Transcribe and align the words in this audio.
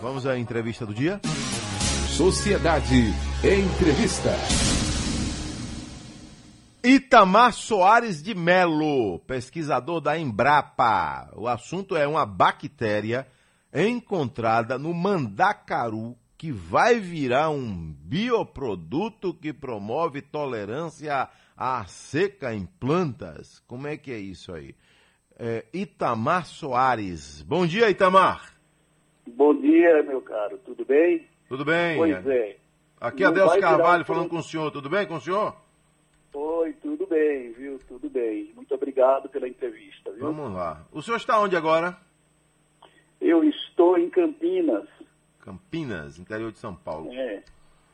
Vamos 0.00 0.26
à 0.26 0.38
entrevista 0.38 0.84
do 0.84 0.92
dia? 0.92 1.20
Sociedade 2.10 3.14
Entrevista. 3.42 4.30
Itamar 6.84 7.52
Soares 7.52 8.22
de 8.22 8.34
Melo, 8.34 9.18
pesquisador 9.20 10.00
da 10.00 10.18
Embrapa. 10.18 11.30
O 11.34 11.48
assunto 11.48 11.96
é 11.96 12.06
uma 12.06 12.26
bactéria 12.26 13.26
encontrada 13.74 14.78
no 14.78 14.92
mandacaru 14.92 16.16
que 16.36 16.52
vai 16.52 17.00
virar 17.00 17.50
um 17.50 17.92
bioproduto 17.98 19.32
que 19.32 19.52
promove 19.52 20.20
tolerância 20.20 21.28
à 21.56 21.84
seca 21.86 22.54
em 22.54 22.66
plantas. 22.66 23.62
Como 23.66 23.86
é 23.86 23.96
que 23.96 24.12
é 24.12 24.18
isso 24.18 24.52
aí? 24.52 24.74
É, 25.38 25.64
Itamar 25.72 26.46
Soares. 26.46 27.42
Bom 27.42 27.66
dia, 27.66 27.90
Itamar. 27.90 28.55
Bom 29.26 29.54
dia, 29.60 30.02
meu 30.02 30.20
caro. 30.20 30.58
Tudo 30.58 30.84
bem? 30.84 31.26
Tudo 31.48 31.64
bem? 31.64 31.96
Pois 31.96 32.26
é. 32.26 32.56
Aqui 33.00 33.24
é 33.24 33.26
Adelso 33.26 33.58
Carvalho 33.60 34.04
falando 34.04 34.28
com 34.28 34.36
o 34.36 34.42
senhor. 34.42 34.70
Tudo 34.70 34.88
bem 34.88 35.06
com 35.06 35.16
o 35.16 35.20
senhor? 35.20 35.54
Oi, 36.32 36.72
tudo 36.82 37.06
bem, 37.06 37.52
viu? 37.52 37.80
Tudo 37.88 38.08
bem. 38.08 38.52
Muito 38.54 38.74
obrigado 38.74 39.28
pela 39.28 39.48
entrevista, 39.48 40.10
viu? 40.12 40.20
Vamos 40.20 40.52
lá. 40.52 40.84
O 40.92 41.02
senhor 41.02 41.16
está 41.16 41.40
onde 41.40 41.56
agora? 41.56 41.96
Eu 43.20 43.42
estou 43.44 43.98
em 43.98 44.08
Campinas. 44.10 44.88
Campinas, 45.40 46.18
interior 46.18 46.52
de 46.52 46.58
São 46.58 46.74
Paulo. 46.74 47.12
É. 47.12 47.42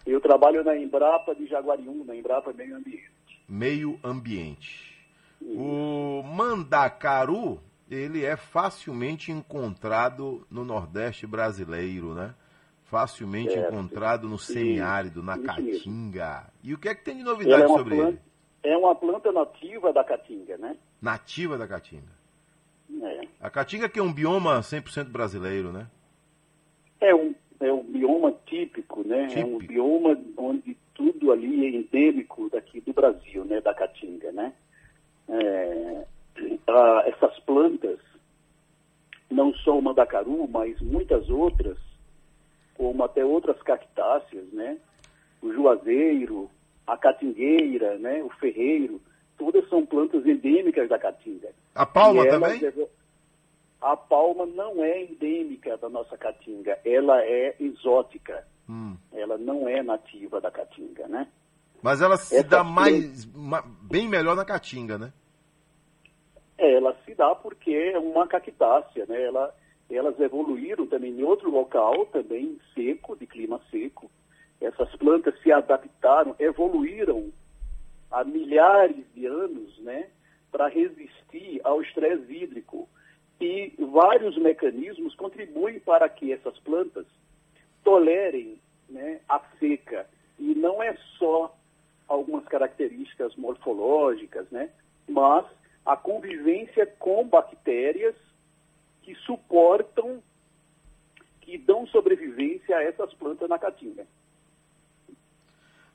Eu 0.07 0.21
trabalho 0.21 0.65
na 0.65 0.77
Embrapa 0.77 1.35
de 1.35 1.47
Jaguariúna, 1.47 2.17
Embrapa 2.17 2.53
Meio 2.53 2.77
Ambiente. 2.77 3.11
Meio 3.49 3.99
Ambiente. 4.03 4.93
O 5.41 6.23
mandacaru, 6.23 7.61
ele 7.95 8.25
é 8.25 8.37
facilmente 8.37 9.31
encontrado 9.31 10.47
no 10.51 10.65
Nordeste 10.65 11.27
brasileiro, 11.27 12.15
né? 12.15 12.35
Facilmente 12.85 13.59
encontrado 13.59 14.29
no 14.29 14.39
semiárido, 14.39 15.23
na 15.23 15.39
Caatinga. 15.39 16.51
E 16.63 16.75
o 16.75 16.79
que 16.79 16.89
é 16.89 16.95
que 16.95 17.05
tem 17.05 17.17
de 17.17 17.23
Ela 17.23 17.33
novidade 17.33 17.63
é 17.63 17.67
uma, 17.67 17.79
sobre 17.79 17.97
planta, 17.97 18.11
ele? 18.11 18.21
é 18.75 18.77
uma 18.77 18.95
planta 18.95 19.33
nativa 19.33 19.93
da 19.93 20.05
Caatinga, 20.05 20.57
né? 20.59 20.77
Nativa 21.01 21.57
da 21.57 21.67
Caatinga. 21.67 22.13
É. 23.03 23.21
A 23.41 23.51
Caatinga 23.51 23.89
que 23.89 23.99
é 23.99 24.03
um 24.03 24.13
bioma 24.13 24.61
100% 24.61 25.09
brasileiro, 25.09 25.73
né? 25.73 25.87
É 27.01 27.15
um, 27.15 27.35
é 27.61 27.73
um 27.73 27.83
bioma 27.83 28.33
típico, 28.47 29.07
né? 29.07 29.25
É 29.35 29.45
um 29.45 29.59
Típico. 29.59 29.73
bioma 29.73 30.19
onde 30.37 30.77
tudo 30.95 31.33
ali 31.33 31.67
é 31.67 31.79
endêmico 31.79 32.49
daqui 32.51 32.81
do 32.81 32.93
Brasil, 32.93 33.45
né? 33.45 33.61
Da 33.61 33.75
Caatinga, 33.75 34.31
né? 34.33 34.53
É, 35.29 36.05
ah, 36.69 37.03
essas 37.07 37.39
plantas, 37.41 37.99
não 39.31 39.55
só 39.55 39.79
o 39.79 39.83
mandacaru, 39.83 40.47
mas 40.49 40.81
muitas 40.81 41.29
outras, 41.31 41.79
como 42.77 43.03
até 43.05 43.25
outras 43.25 43.61
cactáceas, 43.63 44.47
né? 44.53 44.79
O 45.43 45.53
juazeiro, 45.53 46.51
a 46.87 46.97
catingueira, 46.97 47.99
né? 47.99 48.23
O 48.23 48.31
ferreiro, 48.31 49.01
todas 49.39 49.69
são 49.69 49.85
plantas 49.85 50.25
endêmicas 50.27 50.89
da 50.89 50.99
Caatinga. 50.99 51.49
A 51.75 51.87
palma 51.87 52.27
também? 52.29 52.61
A 53.81 53.97
palma 53.97 54.47
não 54.47 54.85
é 54.85 55.03
endêmica 55.03 55.77
da 55.77 55.89
nossa 55.89 56.17
caatinga, 56.17 56.79
ela 56.85 57.21
é 57.25 57.57
exótica. 57.59 58.47
Hum. 58.69 58.97
Ela 59.13 59.37
não 59.37 59.69
é 59.69 59.83
nativa 59.83 60.41
da 60.41 60.53
caatinga, 60.53 61.09
né? 61.09 61.27
Mas 61.83 62.01
ela 62.01 62.17
se 62.17 62.37
Essa 62.37 62.49
dá 62.49 62.63
mais, 62.65 63.25
ma- 63.35 63.65
bem 63.83 64.07
melhor 64.09 64.37
na 64.37 64.45
Caatinga, 64.45 64.97
né? 64.99 65.13
Ela 66.67 66.97
se 67.05 67.15
dá 67.15 67.35
porque 67.35 67.73
é 67.73 67.99
uma 67.99 68.27
cactácea, 68.27 69.07
né? 69.07 69.23
Ela, 69.23 69.55
elas 69.91 70.19
evoluíram 70.21 70.87
também 70.87 71.13
em 71.13 71.23
outro 71.23 71.51
local, 71.51 72.07
também 72.07 72.59
seco, 72.75 73.17
de 73.17 73.27
clima 73.27 73.61
seco. 73.71 74.11
Essas 74.61 74.95
plantas 74.97 75.39
se 75.43 75.51
adaptaram, 75.51 76.37
evoluíram 76.39 77.33
há 78.11 78.25
milhares 78.25 79.05
de 79.15 79.27
anos, 79.27 79.79
né? 79.81 80.09
Para 80.51 80.69
resistir 80.69 81.61
ao 81.65 81.83
estresse 81.83 82.33
hídrico. 82.33 82.89
E 83.41 83.73
vários 83.79 84.37
mecanismos 84.39 85.17
contribuem 85.17 85.81
para 85.81 86.09
que 86.09 86.33
essas 86.33 86.57
plantas 86.61 87.07
tolerem 87.83 88.61
né, 88.89 89.21
a 89.29 89.41
seca. 89.59 90.07
E 90.39 90.55
não 90.55 90.81
é 90.81 90.97
só 91.19 91.53
algumas 92.07 92.45
características 92.45 93.35
morfológicas, 93.35 94.49
né? 94.51 94.71
mas 95.09 95.47
a 95.85 95.97
convivência 95.97 96.87
com 96.99 97.27
bactérias 97.27 98.15
que 99.03 99.15
suportam, 99.17 100.23
que 101.41 101.59
dão 101.59 101.87
sobrevivência 101.89 102.77
a 102.77 102.83
essas 102.85 103.13
plantas 103.15 103.49
na 103.49 103.59
caatinga. 103.59 104.07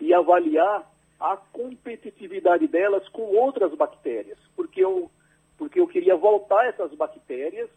e 0.00 0.12
avaliar 0.12 0.90
a 1.18 1.36
competitividade 1.36 2.66
delas 2.66 3.06
com 3.10 3.22
outras 3.36 3.74
bactérias, 3.74 4.38
porque 4.56 4.82
eu, 4.82 5.10
porque 5.58 5.78
eu 5.78 5.86
queria 5.86 6.16
voltar 6.16 6.66
essas 6.66 6.92
bactérias 6.94 7.68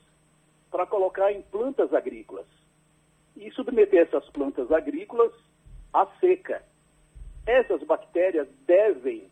para 0.72 0.88
colocar 0.88 1.31
em 1.31 1.41
plantas 1.41 1.94
agrícolas 1.94 2.45
e 3.36 3.51
submeter 3.51 4.07
essas 4.07 4.27
plantas 4.30 4.71
agrícolas 4.71 5.31
à 5.94 6.07
seca. 6.19 6.63
Essas 7.45 7.84
bactérias 7.84 8.48
devem 8.66 9.30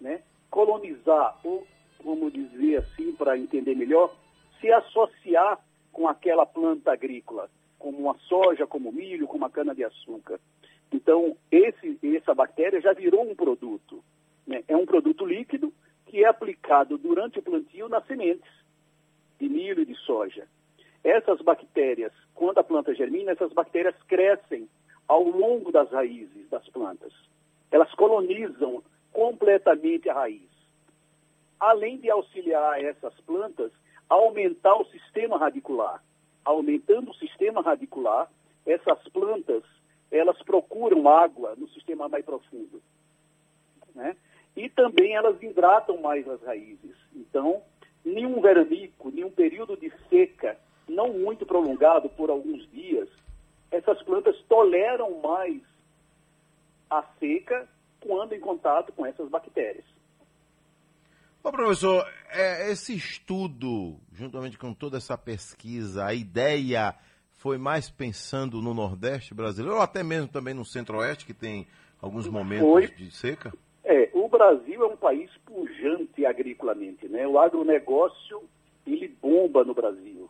né, 0.00 0.22
colonizar, 0.50 1.38
ou 1.42 1.66
vamos 2.04 2.32
dizer 2.32 2.78
assim, 2.78 3.12
para 3.12 3.36
entender 3.36 3.74
melhor, 3.74 4.14
se 4.60 4.70
associar 4.70 5.58
com 5.92 6.06
aquela 6.06 6.46
planta 6.46 6.92
agrícola, 6.92 7.50
como 7.78 8.10
a 8.10 8.14
soja, 8.28 8.66
como 8.66 8.92
milho, 8.92 9.26
como 9.26 9.44
a 9.44 9.50
cana-de-açúcar. 9.50 10.38
Então, 10.92 11.36
esse, 11.50 11.98
essa 12.16 12.34
bactéria 12.34 12.80
já 12.80 12.92
virou 12.92 13.28
um 13.28 13.34
produto. 13.34 14.04
Né? 14.46 14.62
É 14.68 14.76
um 14.76 14.86
produto 14.86 15.24
líquido 15.24 15.72
que 16.06 16.22
é 16.22 16.28
aplicado 16.28 16.96
durante 16.96 17.38
o 17.38 17.42
plantio 17.42 17.88
nas 17.88 18.06
sementes 18.06 18.50
de 19.38 19.48
milho 19.48 19.82
e 19.82 19.86
de 19.86 19.94
soja. 19.96 20.46
Essas 21.02 21.40
bactérias, 21.40 22.12
quando 22.34 22.58
a 22.58 22.64
planta 22.64 22.94
germina, 22.94 23.32
essas 23.32 23.52
bactérias 23.52 23.94
crescem 24.06 24.68
ao 25.08 25.22
longo 25.22 25.70
das 25.70 25.90
raízes 25.90 26.48
das 26.50 26.68
plantas. 26.68 27.12
Elas 27.70 27.92
colonizam 27.94 28.82
completamente 29.12 30.08
a 30.08 30.14
raiz. 30.14 30.48
Além 31.58 31.98
de 31.98 32.10
auxiliar 32.10 32.82
essas 32.82 33.14
plantas 33.20 33.72
a 34.08 34.14
aumentar 34.14 34.76
o 34.76 34.86
sistema 34.86 35.38
radicular. 35.38 36.02
aumentando 36.44 37.10
o 37.10 37.14
sistema 37.14 37.60
radicular, 37.60 38.30
essas 38.64 39.02
plantas 39.08 39.64
elas 40.10 40.40
procuram 40.42 41.08
água 41.08 41.54
no 41.56 41.68
sistema 41.70 42.08
mais 42.08 42.24
profundo. 42.24 42.80
Né? 43.94 44.16
E 44.54 44.68
também 44.68 45.14
elas 45.14 45.42
hidratam 45.42 46.00
mais 46.00 46.28
as 46.28 46.40
raízes. 46.42 46.96
Então, 47.14 47.62
nenhum 48.04 48.40
veranico, 48.40 49.10
nenhum 49.10 49.30
período 49.30 49.76
de 49.76 49.92
seca, 50.08 50.56
não 50.88 51.12
muito 51.12 51.44
prolongado 51.44 52.08
por 52.10 52.30
alguns 52.30 52.70
dias, 52.70 53.08
essas 53.70 54.00
plantas 54.02 54.36
toleram 54.48 55.20
mais 55.20 55.60
a 56.90 57.02
seca 57.18 57.68
quando 58.00 58.34
em 58.34 58.40
contato 58.40 58.92
com 58.92 59.04
essas 59.04 59.28
bactérias. 59.28 59.84
Ô, 61.42 61.52
professor, 61.52 62.04
é, 62.30 62.70
esse 62.70 62.94
estudo, 62.94 64.00
juntamente 64.12 64.58
com 64.58 64.74
toda 64.74 64.96
essa 64.96 65.16
pesquisa, 65.16 66.04
a 66.04 66.12
ideia 66.12 66.94
foi 67.30 67.58
mais 67.58 67.88
pensando 67.88 68.60
no 68.60 68.74
Nordeste 68.74 69.32
brasileiro, 69.34 69.76
ou 69.76 69.82
até 69.82 70.02
mesmo 70.02 70.28
também 70.28 70.54
no 70.54 70.64
Centro-Oeste, 70.64 71.24
que 71.24 71.34
tem 71.34 71.66
alguns 72.00 72.26
momentos 72.26 72.66
foi. 72.66 72.88
de 72.88 73.10
seca? 73.12 73.52
É, 73.84 74.10
o 74.12 74.28
Brasil 74.28 74.82
é 74.82 74.86
um 74.86 74.96
país 74.96 75.30
pujante 75.44 76.26
agriculamente, 76.26 77.06
né? 77.08 77.26
O 77.28 77.38
agronegócio, 77.38 78.42
ele 78.84 79.06
bomba 79.06 79.62
no 79.62 79.74
Brasil, 79.74 80.28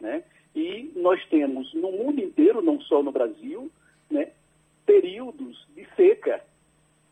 né? 0.00 0.24
E 0.56 0.90
nós 0.96 1.22
temos 1.28 1.72
no 1.74 1.92
mundo 1.92 2.18
inteiro, 2.18 2.62
não 2.62 2.80
só 2.80 3.02
no 3.02 3.12
Brasil, 3.12 3.70
né, 4.10 4.32
períodos 4.86 5.68
de 5.74 5.86
seca, 5.94 6.42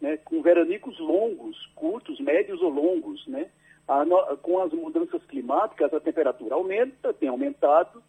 né, 0.01 0.17
com 0.17 0.41
veranicos 0.41 0.99
longos, 0.99 1.55
curtos, 1.75 2.19
médios 2.21 2.63
ou 2.63 2.71
longos, 2.71 3.27
né? 3.27 3.51
A, 3.87 4.03
com 4.41 4.61
as 4.61 4.73
mudanças 4.73 5.23
climáticas, 5.27 5.93
a 5.93 6.01
temperatura 6.01 6.55
aumenta, 6.55 7.13
tem 7.13 7.29
aumentado, 7.29 8.03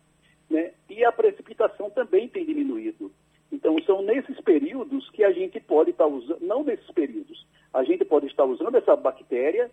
né? 0.49 0.71
E 0.89 1.03
a 1.03 1.11
precipitação 1.11 1.89
também 1.89 2.29
tem 2.29 2.45
diminuído. 2.45 3.11
Então, 3.51 3.77
são 3.85 4.01
nesses 4.01 4.39
períodos 4.39 5.09
que 5.09 5.23
a 5.25 5.33
gente 5.33 5.59
pode 5.59 5.91
estar 5.91 6.07
usando, 6.07 6.39
não 6.39 6.63
nesses 6.63 6.89
períodos, 6.91 7.45
a 7.73 7.83
gente 7.83 8.05
pode 8.05 8.27
estar 8.27 8.45
usando 8.45 8.75
essa 8.75 8.95
bactéria 8.95 9.69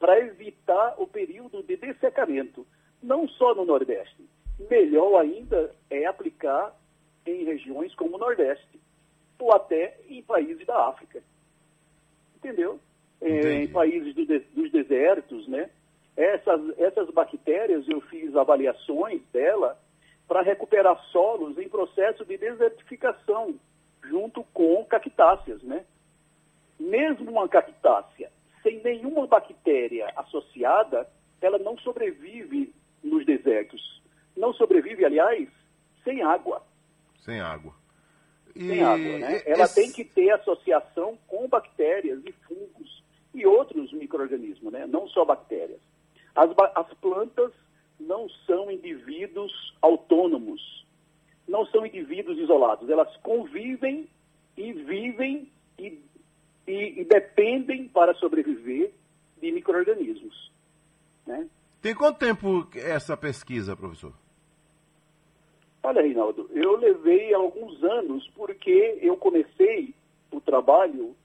para 0.00 0.18
evitar 0.20 0.94
o 0.96 1.06
período 1.06 1.62
de 1.62 1.76
dessecamento, 1.76 2.66
não 3.02 3.28
só 3.28 3.54
no 3.54 3.66
Nordeste. 3.66 4.22
Melhor 4.70 5.20
ainda 5.20 5.74
é 5.90 6.06
aplicar 6.06 6.74
em 7.26 7.44
regiões 7.44 7.94
como 7.94 8.16
o 8.16 8.18
Nordeste, 8.18 8.80
ou 9.38 9.52
até 9.52 9.98
em 10.08 10.22
países 10.22 10.66
da 10.66 10.88
África. 10.88 11.22
Entendeu? 12.36 12.78
É, 13.20 13.54
em 13.62 13.68
países 13.68 14.14
do 14.14 14.26
de, 14.26 14.38
dos 14.38 14.70
desertos, 14.70 15.46
né? 15.48 15.70
Essas, 16.16 16.78
essas 16.78 17.10
bactérias, 17.10 17.88
eu 17.88 18.00
fiz 18.02 18.34
avaliações 18.36 19.22
dela 19.32 19.78
para 20.28 20.42
recuperar 20.42 21.00
solos 21.10 21.58
em 21.58 21.68
processo 21.68 22.24
de 22.24 22.36
desertificação, 22.36 23.54
junto 24.04 24.44
com 24.52 24.84
cactáceas, 24.84 25.62
né? 25.62 25.84
Mesmo 26.78 27.30
uma 27.30 27.48
cactácea 27.48 28.30
sem 28.62 28.80
nenhuma 28.82 29.26
bactéria 29.26 30.12
associada, 30.16 31.08
ela 31.40 31.58
não 31.58 31.76
sobrevive. 31.78 32.71
Aliás, 35.04 35.48
sem 36.04 36.22
água. 36.22 36.62
Sem 37.24 37.40
água. 37.40 37.74
E... 38.54 38.68
Sem 38.68 38.82
água, 38.82 39.18
né? 39.18 39.42
Ela 39.46 39.64
Esse... 39.64 39.74
tem 39.74 39.92
que 39.92 40.04
ter 40.04 40.30
associação 40.30 41.18
com 41.26 41.48
bactérias 41.48 42.20
e 42.24 42.32
fungos 42.46 43.02
e 43.34 43.46
outros 43.46 43.92
micro-organismos, 43.92 44.72
né? 44.72 44.86
Não 44.86 45.08
só 45.08 45.24
bactérias. 45.24 45.80
As, 46.34 46.50
as 46.74 46.92
plantas 46.94 47.52
não 47.98 48.28
são 48.46 48.70
indivíduos 48.70 49.52
autônomos, 49.80 50.86
não 51.48 51.64
são 51.66 51.86
indivíduos 51.86 52.38
isolados. 52.38 52.88
Elas 52.88 53.14
convivem 53.18 54.08
e 54.56 54.72
vivem 54.72 55.50
e, 55.78 56.02
e, 56.66 57.00
e 57.00 57.04
dependem 57.04 57.88
para 57.88 58.14
sobreviver 58.14 58.92
de 59.40 59.50
micro-organismos. 59.50 60.52
Né? 61.26 61.48
Tem 61.80 61.94
quanto 61.94 62.18
tempo 62.18 62.68
essa 62.74 63.16
pesquisa, 63.16 63.76
professor? 63.76 64.12
Olha, 65.82 66.02
Reinaldo, 66.02 66.48
eu 66.52 66.76
levei 66.76 67.34
alguns 67.34 67.82
anos 67.82 68.28
porque 68.34 68.98
eu 69.00 69.16
comecei 69.16 69.94
o 70.30 70.40
trabalho 70.40 71.16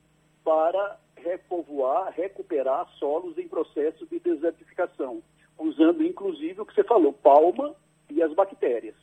para 0.44 1.00
repovoar, 1.16 2.12
recuperar 2.14 2.88
solos 2.98 3.38
em 3.38 3.48
processo 3.48 4.06
de 4.08 4.20
desertificação 4.20 5.22
usando 5.58 6.04
inclusive 6.04 6.62
o 6.62 6.66
que 6.66 6.74
você 6.74 6.84
falou, 6.84 7.12
palma 7.12 7.76
e 8.10 8.22
as 8.22 8.34
bactérias. 8.34 8.96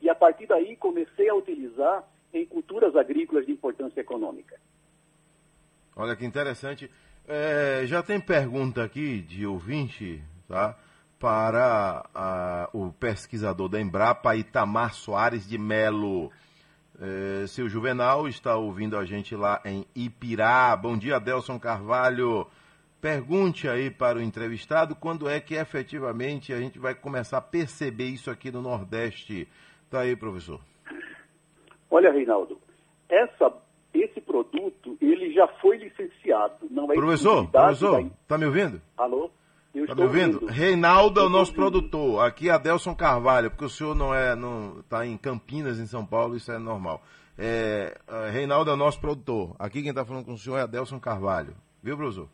E 0.00 0.08
a 0.08 0.14
partir 0.14 0.46
daí 0.46 0.76
comecei 0.76 1.28
a 1.28 1.34
utilizar 1.34 2.04
em 2.32 2.44
culturas 2.44 2.94
agrícolas 2.94 3.46
de 3.46 3.52
importância 3.52 4.00
econômica. 4.00 4.60
Olha 5.96 6.16
que 6.16 6.24
interessante. 6.24 6.90
É, 7.26 7.84
já 7.86 8.02
tem 8.02 8.20
pergunta 8.20 8.84
aqui 8.84 9.22
de 9.22 9.46
ouvinte, 9.46 10.22
tá? 10.46 10.76
Para 11.24 12.04
a, 12.14 12.68
o 12.74 12.92
pesquisador 12.92 13.66
da 13.70 13.80
Embrapa, 13.80 14.36
Itamar 14.36 14.92
Soares 14.92 15.48
de 15.48 15.56
Melo. 15.56 16.30
É, 17.00 17.46
seu 17.46 17.66
Juvenal 17.66 18.28
está 18.28 18.58
ouvindo 18.58 18.94
a 18.94 19.06
gente 19.06 19.34
lá 19.34 19.58
em 19.64 19.86
Ipirá. 19.96 20.76
Bom 20.76 20.98
dia, 20.98 21.18
Delson 21.18 21.58
Carvalho. 21.58 22.46
Pergunte 23.00 23.66
aí 23.66 23.90
para 23.90 24.18
o 24.18 24.20
entrevistado 24.20 24.94
quando 24.94 25.26
é 25.26 25.40
que 25.40 25.54
efetivamente 25.54 26.52
a 26.52 26.60
gente 26.60 26.78
vai 26.78 26.94
começar 26.94 27.38
a 27.38 27.40
perceber 27.40 28.08
isso 28.08 28.30
aqui 28.30 28.50
no 28.50 28.60
Nordeste. 28.60 29.48
Tá 29.88 30.00
aí, 30.00 30.14
professor. 30.14 30.60
Olha, 31.90 32.12
Reinaldo, 32.12 32.60
essa, 33.08 33.50
esse 33.94 34.20
produto 34.20 34.98
ele 35.00 35.32
já 35.32 35.48
foi 35.48 35.78
licenciado. 35.78 36.66
Não 36.70 36.84
é 36.92 36.94
professor, 36.94 37.50
professor, 37.50 38.04
da... 38.04 38.10
tá 38.28 38.36
me 38.36 38.44
ouvindo? 38.44 38.78
Alô? 38.98 39.30
Eu 39.74 39.86
tá 39.86 39.94
me 39.94 40.02
ouvindo? 40.02 40.34
ouvindo? 40.34 40.52
Reinaldo 40.52 41.20
é 41.20 41.24
o 41.24 41.28
nosso 41.28 41.50
ouvindo. 41.50 41.80
produtor. 41.80 42.24
Aqui 42.24 42.48
é 42.48 42.52
Adelson 42.52 42.94
Carvalho, 42.94 43.50
porque 43.50 43.64
o 43.64 43.68
senhor 43.68 43.94
não 43.94 44.14
é, 44.14 44.36
não 44.36 44.80
está 44.80 45.06
em 45.06 45.16
Campinas, 45.16 45.78
em 45.78 45.86
São 45.86 46.06
Paulo, 46.06 46.36
isso 46.36 46.52
é 46.52 46.58
normal. 46.58 47.02
É, 47.36 47.98
Reinaldo 48.32 48.70
é 48.70 48.74
o 48.74 48.76
nosso 48.76 49.00
produtor. 49.00 49.56
Aqui 49.58 49.80
quem 49.80 49.90
está 49.90 50.04
falando 50.04 50.24
com 50.24 50.32
o 50.32 50.38
senhor 50.38 50.58
é 50.58 50.62
Adelson 50.62 51.00
Carvalho. 51.00 51.54
Viu, 51.82 51.96
professor? 51.96 52.28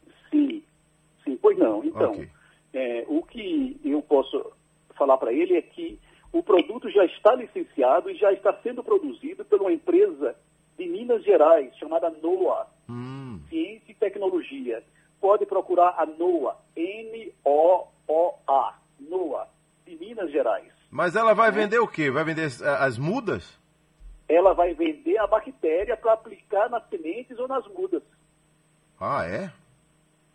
Pois 1.40 1.58
não. 1.58 1.84
Então, 1.84 2.12
okay. 2.12 2.28
é, 2.72 3.04
o 3.08 3.22
que 3.22 3.81
eu 3.84 4.02
posso 4.02 4.52
falar 4.96 5.19
para 5.19 5.32
ele 5.32 5.56
é 5.56 5.62
que 5.62 5.98
o 6.32 6.42
produto 6.42 6.88
já 6.90 7.04
está 7.04 7.34
licenciado 7.34 8.10
e 8.10 8.14
já 8.14 8.32
está 8.32 8.52
sendo 8.62 8.84
produzido 8.84 9.44
por 9.44 9.61
uma 9.61 9.73
empresa 9.73 10.37
de 10.78 10.87
Minas 10.87 11.25
Gerais 11.25 11.76
chamada 11.76 12.11
NOAA, 12.23 12.66
hum. 12.88 13.40
Ciência 13.49 13.90
e 13.90 13.94
Tecnologia. 13.94 14.82
Pode 15.20 15.44
procurar 15.46 15.94
a 15.98 16.06
NOAA, 16.06 16.56
N-O-O-A, 16.76 18.74
NOAA, 18.98 19.48
de 19.86 19.96
Minas 19.96 20.30
Gerais. 20.30 20.72
Mas 20.90 21.14
ela 21.14 21.34
vai 21.34 21.50
vender 21.50 21.78
o 21.78 21.86
quê? 21.86 22.10
Vai 22.10 22.24
vender 22.24 22.48
as 22.80 22.98
mudas? 22.98 23.58
Ela 24.28 24.54
vai 24.54 24.74
vender 24.74 25.18
a 25.18 25.26
bactéria 25.26 25.96
para 25.96 26.14
aplicar 26.14 26.68
nas 26.70 26.88
sementes 26.88 27.38
ou 27.38 27.46
nas 27.46 27.66
mudas. 27.68 28.02
Ah, 28.98 29.26
é? 29.26 29.50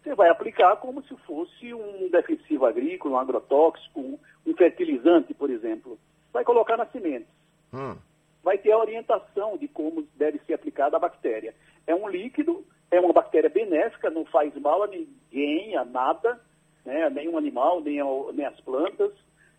você 0.06 0.14
vai 0.14 0.30
aplicar 0.30 0.76
como 0.78 1.02
se 1.04 1.16
fosse 1.26 1.74
um 1.74 2.10
defensivo 2.12 2.66
agrícola, 2.68 3.16
um 3.16 3.20
agrotóxico, 3.20 4.20
um 4.46 4.56
fertilizante, 4.56 5.34
por 5.34 5.50
exemplo. 5.50 5.98
Vai 6.32 6.44
colocar 6.44 6.78
nas 6.78 6.92
sementes. 6.92 7.28
Hum. 7.74 7.98
Vai 8.44 8.60
ter 8.60 8.72
a 8.72 8.78
orientação 8.78 9.58
de 9.58 9.68
como 9.68 10.08
deve 10.16 10.40
ser 10.46 10.54
aplicada 10.54 10.96
a 10.96 11.00
bactéria. 11.00 11.56
É 11.88 11.96
um 11.96 12.08
líquido, 12.08 12.64
é 12.92 13.00
uma 13.00 13.14
bactéria 13.14 13.50
benéfica, 13.50 14.10
não 14.10 14.26
faz 14.26 14.54
mal 14.56 14.84
a 14.84 14.88
ninguém, 14.88 15.76
a 15.76 15.84
nada, 15.84 16.40
né? 16.86 17.10
nenhum 17.10 17.38
animal, 17.38 17.82
nem, 17.82 18.00
ao, 18.00 18.32
nem 18.32 18.46
as 18.46 18.60
plantas. 18.62 19.12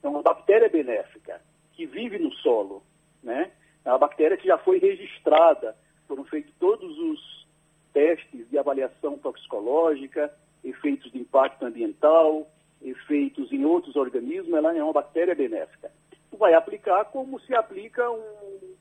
É 0.03 0.09
uma 0.09 0.23
bactéria 0.23 0.69
benéfica 0.69 1.41
que 1.73 1.87
vive 1.87 2.19
no 2.19 2.33
solo. 2.35 2.83
Né? 3.23 3.51
É 3.85 3.91
uma 3.91 3.99
bactéria 3.99 4.37
que 4.37 4.47
já 4.47 4.59
foi 4.59 4.79
registrada, 4.79 5.77
foram 6.07 6.25
feitos 6.25 6.53
todos 6.59 6.99
os 6.99 7.47
testes 7.93 8.49
de 8.51 8.59
avaliação 8.59 9.19
toxicológica, 9.19 10.33
efeitos 10.63 11.11
de 11.13 11.19
impacto 11.19 11.65
ambiental, 11.65 12.47
efeitos 12.83 13.53
em 13.53 13.65
outros 13.65 13.97
organismos, 13.97 14.53
ela 14.53 14.77
é 14.77 14.83
uma 14.83 14.93
bactéria 14.93 15.35
benéfica. 15.35 15.91
Vai 16.39 16.53
aplicar 16.53 17.07
como 17.07 17.41
se 17.41 17.55
aplica 17.55 18.11
um, 18.11 18.75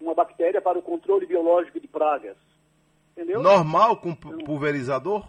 uma 0.00 0.14
bactéria 0.14 0.60
para 0.60 0.78
o 0.78 0.82
controle 0.82 1.26
biológico 1.26 1.78
de 1.78 1.86
pragas. 1.86 2.36
Entendeu? 3.12 3.42
Normal 3.42 3.98
com 3.98 4.14
pulverizador? 4.14 5.26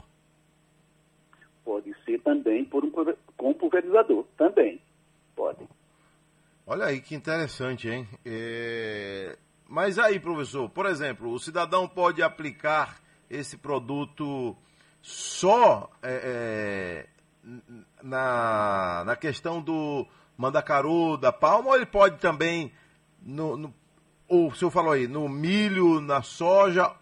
Pode 1.63 1.93
ser 2.05 2.19
também 2.21 2.63
por 2.65 2.83
um, 2.83 2.91
com 3.37 3.53
pulverizador, 3.53 4.25
também. 4.37 4.81
Pode. 5.35 5.67
Olha 6.65 6.85
aí 6.85 7.01
que 7.01 7.15
interessante, 7.15 7.89
hein? 7.89 8.07
É... 8.25 9.37
Mas 9.67 9.97
aí, 9.99 10.19
professor, 10.19 10.69
por 10.69 10.85
exemplo, 10.85 11.31
o 11.31 11.39
cidadão 11.39 11.87
pode 11.87 12.21
aplicar 12.21 13.01
esse 13.29 13.57
produto 13.57 14.55
só 15.01 15.89
é, 16.01 16.21
é, 16.23 17.07
na, 18.01 19.03
na 19.05 19.15
questão 19.15 19.61
do 19.61 20.05
mandacaru 20.37 21.17
da 21.17 21.31
palma 21.31 21.69
ou 21.69 21.75
ele 21.75 21.85
pode 21.85 22.19
também, 22.19 22.71
no, 23.21 23.57
no, 23.57 23.73
o 24.29 24.53
senhor 24.53 24.71
falou 24.71 24.93
aí, 24.93 25.07
no 25.07 25.27
milho, 25.27 25.99
na 25.99 26.21
soja 26.21 26.93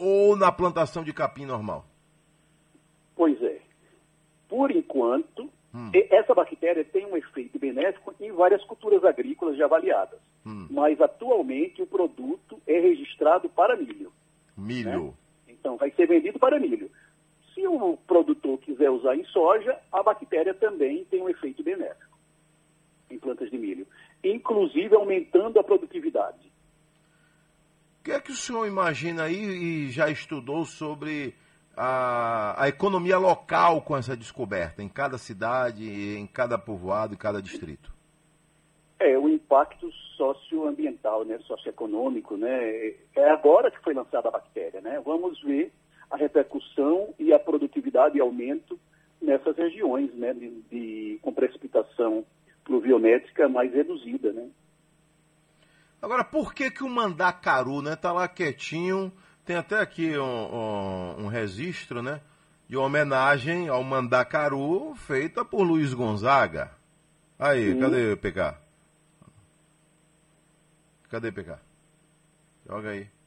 ou 0.00 0.34
na 0.34 0.50
plantação 0.50 1.04
de 1.04 1.12
capim 1.12 1.44
normal? 1.44 1.84
Pois 3.14 3.40
é. 3.42 3.60
Por 4.48 4.70
enquanto, 4.70 5.42
hum. 5.74 5.90
essa 5.92 6.34
bactéria 6.34 6.82
tem 6.82 7.04
um 7.04 7.16
efeito 7.16 7.58
benéfico 7.58 8.14
em 8.18 8.32
várias 8.32 8.64
culturas 8.64 9.04
agrícolas 9.04 9.58
já 9.58 9.66
avaliadas. 9.66 10.18
Hum. 10.44 10.66
Mas 10.70 10.98
atualmente 11.00 11.82
o 11.82 11.86
produto 11.86 12.58
é 12.66 12.80
registrado 12.80 13.50
para 13.50 13.76
milho. 13.76 14.10
Milho. 14.56 15.04
Né? 15.06 15.12
Então 15.48 15.76
vai 15.76 15.90
ser 15.90 16.06
vendido 16.06 16.38
para 16.38 16.58
milho. 16.58 16.90
Se 17.54 17.66
o 17.66 17.98
produtor 18.06 18.58
quiser 18.58 18.88
usar 18.88 19.14
em 19.14 19.24
soja, 19.26 19.78
a 19.92 20.02
bactéria 20.02 20.54
também 20.54 21.04
tem 21.04 21.22
um 21.22 21.28
efeito 21.28 21.62
benéfico 21.62 22.18
em 23.10 23.18
plantas 23.18 23.50
de 23.50 23.58
milho, 23.58 23.86
inclusive 24.24 24.94
aumentando 24.94 25.58
a 25.58 25.64
produtividade. 25.64 26.50
O 28.00 28.02
que 28.02 28.12
é 28.12 28.20
que 28.20 28.32
o 28.32 28.34
senhor 28.34 28.66
imagina 28.66 29.24
aí 29.24 29.36
e 29.36 29.90
já 29.90 30.08
estudou 30.08 30.64
sobre 30.64 31.34
a, 31.76 32.64
a 32.64 32.66
economia 32.66 33.18
local 33.18 33.82
com 33.82 33.94
essa 33.94 34.16
descoberta, 34.16 34.82
em 34.82 34.88
cada 34.88 35.18
cidade, 35.18 35.84
em 36.16 36.26
cada 36.26 36.58
povoado, 36.58 37.12
em 37.12 37.18
cada 37.18 37.42
distrito? 37.42 37.92
É, 38.98 39.18
o 39.18 39.28
impacto 39.28 39.92
socioambiental, 40.16 41.26
né, 41.26 41.38
socioeconômico, 41.40 42.38
né, 42.38 42.94
é 43.14 43.30
agora 43.30 43.70
que 43.70 43.82
foi 43.82 43.92
lançada 43.92 44.28
a 44.28 44.32
bactéria, 44.32 44.80
né, 44.80 44.98
vamos 45.04 45.38
ver 45.42 45.70
a 46.10 46.16
repercussão 46.16 47.14
e 47.18 47.34
a 47.34 47.38
produtividade 47.38 48.16
e 48.16 48.20
aumento 48.22 48.80
nessas 49.20 49.54
regiões, 49.58 50.10
né, 50.14 50.32
de, 50.32 50.50
de 50.70 51.18
com 51.20 51.34
precipitação 51.34 52.24
pluviométrica 52.64 53.46
mais 53.46 53.70
reduzida, 53.74 54.32
né. 54.32 54.48
Agora, 56.00 56.24
por 56.24 56.54
que 56.54 56.70
que 56.70 56.82
o 56.82 56.88
mandacaru, 56.88 57.82
né, 57.82 57.94
tá 57.94 58.12
lá 58.12 58.26
quietinho, 58.26 59.12
tem 59.44 59.56
até 59.56 59.80
aqui 59.80 60.18
um, 60.18 60.22
um, 60.24 61.24
um 61.24 61.26
registro, 61.26 62.02
né, 62.02 62.20
de 62.68 62.76
homenagem 62.76 63.68
ao 63.68 63.82
mandacaru 63.82 64.94
feita 64.94 65.44
por 65.44 65.62
Luiz 65.62 65.92
Gonzaga. 65.92 66.70
Aí, 67.38 67.72
Sim. 67.72 67.80
cadê 67.80 68.12
o 68.12 68.16
PK? 68.16 68.58
Cadê 71.08 71.32
PK? 71.32 71.58
Joga 72.66 72.90
aí 72.90 73.19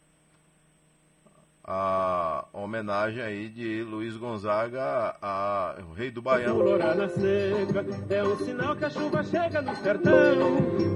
a 1.66 2.46
homenagem 2.52 3.24
aí 3.24 3.48
de 3.48 3.84
Luiz 3.84 4.18
Gonzaga 4.18 5.16
ao 5.22 5.94
rei 5.94 6.12
do 6.12 6.22
Baião. 6.22 6.58
na 6.78 7.08
seca, 7.08 7.86
é 8.10 8.24
um 8.24 8.38
sinal 8.38 8.76
que 8.76 8.84
a 8.84 8.90
chuva 8.90 9.24
chega 9.24 9.62
no 9.62 9.74
sertão. 9.78 10.14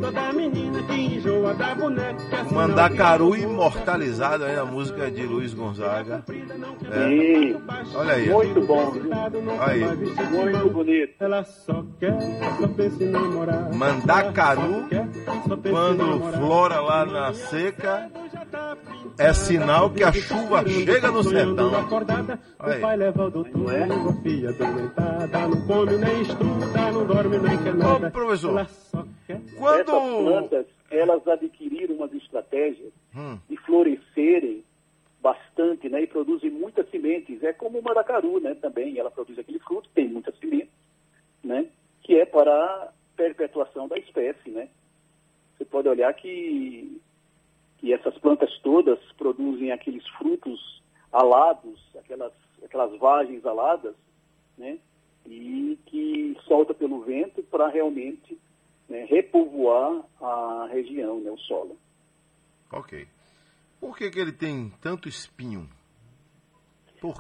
Toda 0.02 0.34
menina 0.34 0.84
que 0.84 0.94
enjoa 0.94 1.54
da 1.54 1.74
boneca. 1.74 2.22
É 2.36 2.54
Mandacaru 2.54 3.36
imortalizado 3.36 4.44
aí 4.44 4.58
a 4.58 4.66
música 4.66 5.10
de 5.10 5.26
Luiz 5.26 5.54
Gonzaga. 5.54 6.26
É. 6.92 7.08
Sim. 7.08 7.62
Olha 7.96 8.14
aí. 8.14 8.30
Muito 8.30 8.62
bom. 8.68 8.92
Aí. 9.60 9.86
Muito 9.86 10.70
bonito. 10.70 11.14
Ela 11.20 11.46
só 11.46 11.86
quer, 11.98 12.18
só 12.60 12.68
pensa 12.68 13.04
em 13.04 13.10
namorar. 13.10 13.74
Mandacaru, 13.74 14.86
quando 15.70 16.32
flora 16.34 16.82
lá 16.82 17.06
na 17.06 17.34
seca, 17.34 18.10
é 19.20 19.34
sinal 19.34 19.90
que 19.90 20.04
a 20.04 20.12
chuva 20.12 20.68
chega 20.68 21.12
no 21.12 21.24
sertão. 21.24 21.72
Aí. 22.60 22.78
O 22.78 22.82
pai 22.82 22.98
leva 22.98 23.26
o 23.26 23.30
doutor, 23.32 23.74
é? 23.74 23.88
filha 24.22 24.54
doentada, 24.54 25.48
não 25.48 25.68
come 25.68 25.98
nem 25.98 26.22
estuda, 26.22 26.92
não 26.92 27.06
dorme 27.06 27.38
nem 27.40 27.58
quer 27.64 27.76
nada. 27.76 28.08
Ô, 28.08 28.12
professor, 28.12 28.68
quando... 29.58 29.80
Essas 29.80 30.24
plantas, 30.24 30.66
elas 30.92 31.28
adquiriram 31.28 31.96
umas 31.96 32.14
estratégias 32.14 32.94
hum. 33.16 33.38
de 33.50 33.58
florescerem 33.58 34.64
bastante, 35.22 35.90
né, 35.90 36.04
e 36.04 36.08
produzem 36.08 36.50
muitas 36.50 36.90
sementes. 36.90 37.44
É 37.44 37.52
como 37.52 37.80
o 37.80 37.84
maracaru, 37.84 38.40
né, 38.40 38.56
também, 38.56 38.98
ela 38.98 39.12
produz 39.12 39.38
aquele 39.38 39.60
fruto, 39.60 39.90
tem 39.94 40.08
muitas 40.08 40.38
sementes, 40.38 40.70
né, 41.44 41.66
que 42.04 42.16
é 42.16 42.26
para 42.26 42.52
a 42.52 42.90
perpetuação 43.16 43.88
da 43.88 43.98
espécie, 43.98 44.50
né. 44.50 44.70
Você 45.58 45.66
pode 45.66 45.90
olhar 45.90 46.14
que 46.14 47.02
que 47.88 47.94
essas 47.94 48.18
plantas 48.18 48.52
todas 48.60 49.00
produzem 49.14 49.72
aqueles 49.72 50.06
frutos 50.10 50.84
alados, 51.10 51.80
aquelas, 51.98 52.34
aquelas 52.62 53.00
vagens 53.00 53.46
aladas, 53.46 53.96
né? 54.58 54.78
E 55.26 55.80
que 55.86 56.38
solta 56.46 56.74
pelo 56.74 57.02
vento 57.02 57.42
para 57.44 57.70
realmente 57.70 58.38
né, 58.90 59.06
repovoar 59.06 60.04
a 60.22 60.68
região, 60.70 61.22
né, 61.22 61.32
o 61.32 61.38
solo. 61.38 61.78
Ok. 62.74 63.08
Por 63.80 63.98
que, 63.98 64.12
que 64.12 64.20
ele 64.20 64.34
tem 64.34 64.70
tanto 64.82 65.08
espinho? 65.08 65.70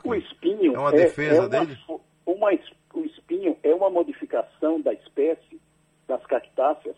O 0.03 0.15
espinho 0.15 0.75
é 0.75 0.79
uma 0.79 0.91
defesa 0.91 1.33
é, 1.33 1.37
é 1.37 1.39
uma, 1.39 1.49
dele? 1.49 1.77
Uma, 2.25 2.49
o 2.93 3.05
espinho 3.05 3.57
é 3.63 3.73
uma 3.73 3.89
modificação 3.89 4.81
da 4.81 4.93
espécie 4.93 5.61
das 6.05 6.25
cactáceas 6.25 6.97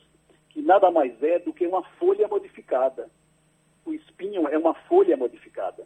que 0.50 0.62
nada 0.64 0.90
mais 0.90 1.22
é 1.22 1.38
do 1.38 1.54
que 1.54 1.68
uma 1.68 1.84
folha 2.00 2.28
modificada 2.28 3.10
o 3.90 3.94
espinho 3.94 4.48
é 4.48 4.58
uma 4.58 4.74
folha 4.74 5.18
modificada. 5.18 5.86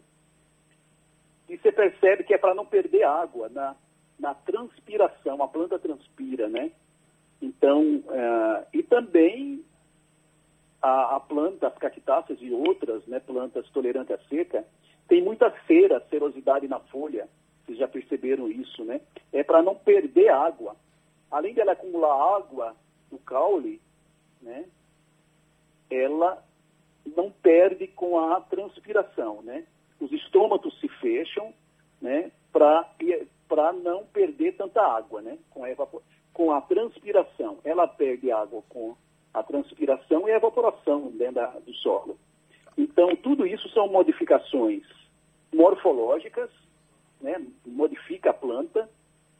E 1.48 1.56
você 1.56 1.72
percebe 1.72 2.24
que 2.24 2.34
é 2.34 2.38
para 2.38 2.54
não 2.54 2.66
perder 2.66 3.04
água 3.04 3.48
na, 3.48 3.74
na 4.18 4.34
transpiração, 4.34 5.42
a 5.42 5.48
planta 5.48 5.78
transpira, 5.78 6.48
né? 6.48 6.70
Então, 7.40 7.96
uh, 7.96 8.66
e 8.72 8.82
também 8.82 9.64
a, 10.80 11.16
a, 11.16 11.20
planta, 11.20 11.68
as 11.68 11.78
cactáceas 11.78 12.38
e 12.40 12.50
outras 12.50 13.06
né, 13.06 13.20
plantas 13.20 13.68
tolerantes 13.70 14.14
à 14.14 14.18
seca, 14.28 14.64
tem 15.08 15.22
muita 15.22 15.52
cera, 15.66 16.04
serosidade 16.10 16.68
na 16.68 16.80
folha, 16.80 17.28
vocês 17.64 17.78
já 17.78 17.88
perceberam 17.88 18.48
isso, 18.48 18.84
né? 18.84 19.00
É 19.32 19.42
para 19.42 19.62
não 19.62 19.74
perder 19.74 20.28
água. 20.28 20.76
Além 21.30 21.54
dela 21.54 21.72
acumular 21.72 22.36
água 22.36 22.76
no 23.10 23.18
caule, 23.18 23.80
né? 24.40 24.66
Ela 25.90 26.42
não 27.16 27.30
perde 27.30 27.86
com 27.88 28.18
a 28.18 28.40
transpiração, 28.40 29.42
né? 29.42 29.64
Os 30.00 30.10
estômatos 30.12 30.78
se 30.80 30.88
fecham, 30.88 31.52
né? 32.00 32.30
Para 32.52 33.72
não 33.72 34.04
perder 34.06 34.56
tanta 34.56 34.82
água, 34.82 35.20
né? 35.20 35.38
Com 35.50 35.64
a, 35.64 35.70
evapor... 35.70 36.02
com 36.32 36.52
a 36.52 36.60
transpiração. 36.60 37.58
Ela 37.64 37.86
perde 37.86 38.30
água 38.30 38.62
com 38.68 38.96
a 39.32 39.42
transpiração 39.42 40.28
e 40.28 40.32
a 40.32 40.36
evaporação 40.36 41.10
dentro 41.10 41.34
da, 41.34 41.46
do 41.46 41.74
solo. 41.74 42.18
Então, 42.76 43.14
tudo 43.16 43.46
isso 43.46 43.68
são 43.70 43.88
modificações 43.88 44.82
morfológicas, 45.52 46.50
né? 47.20 47.44
Modifica 47.64 48.30
a 48.30 48.34
planta 48.34 48.88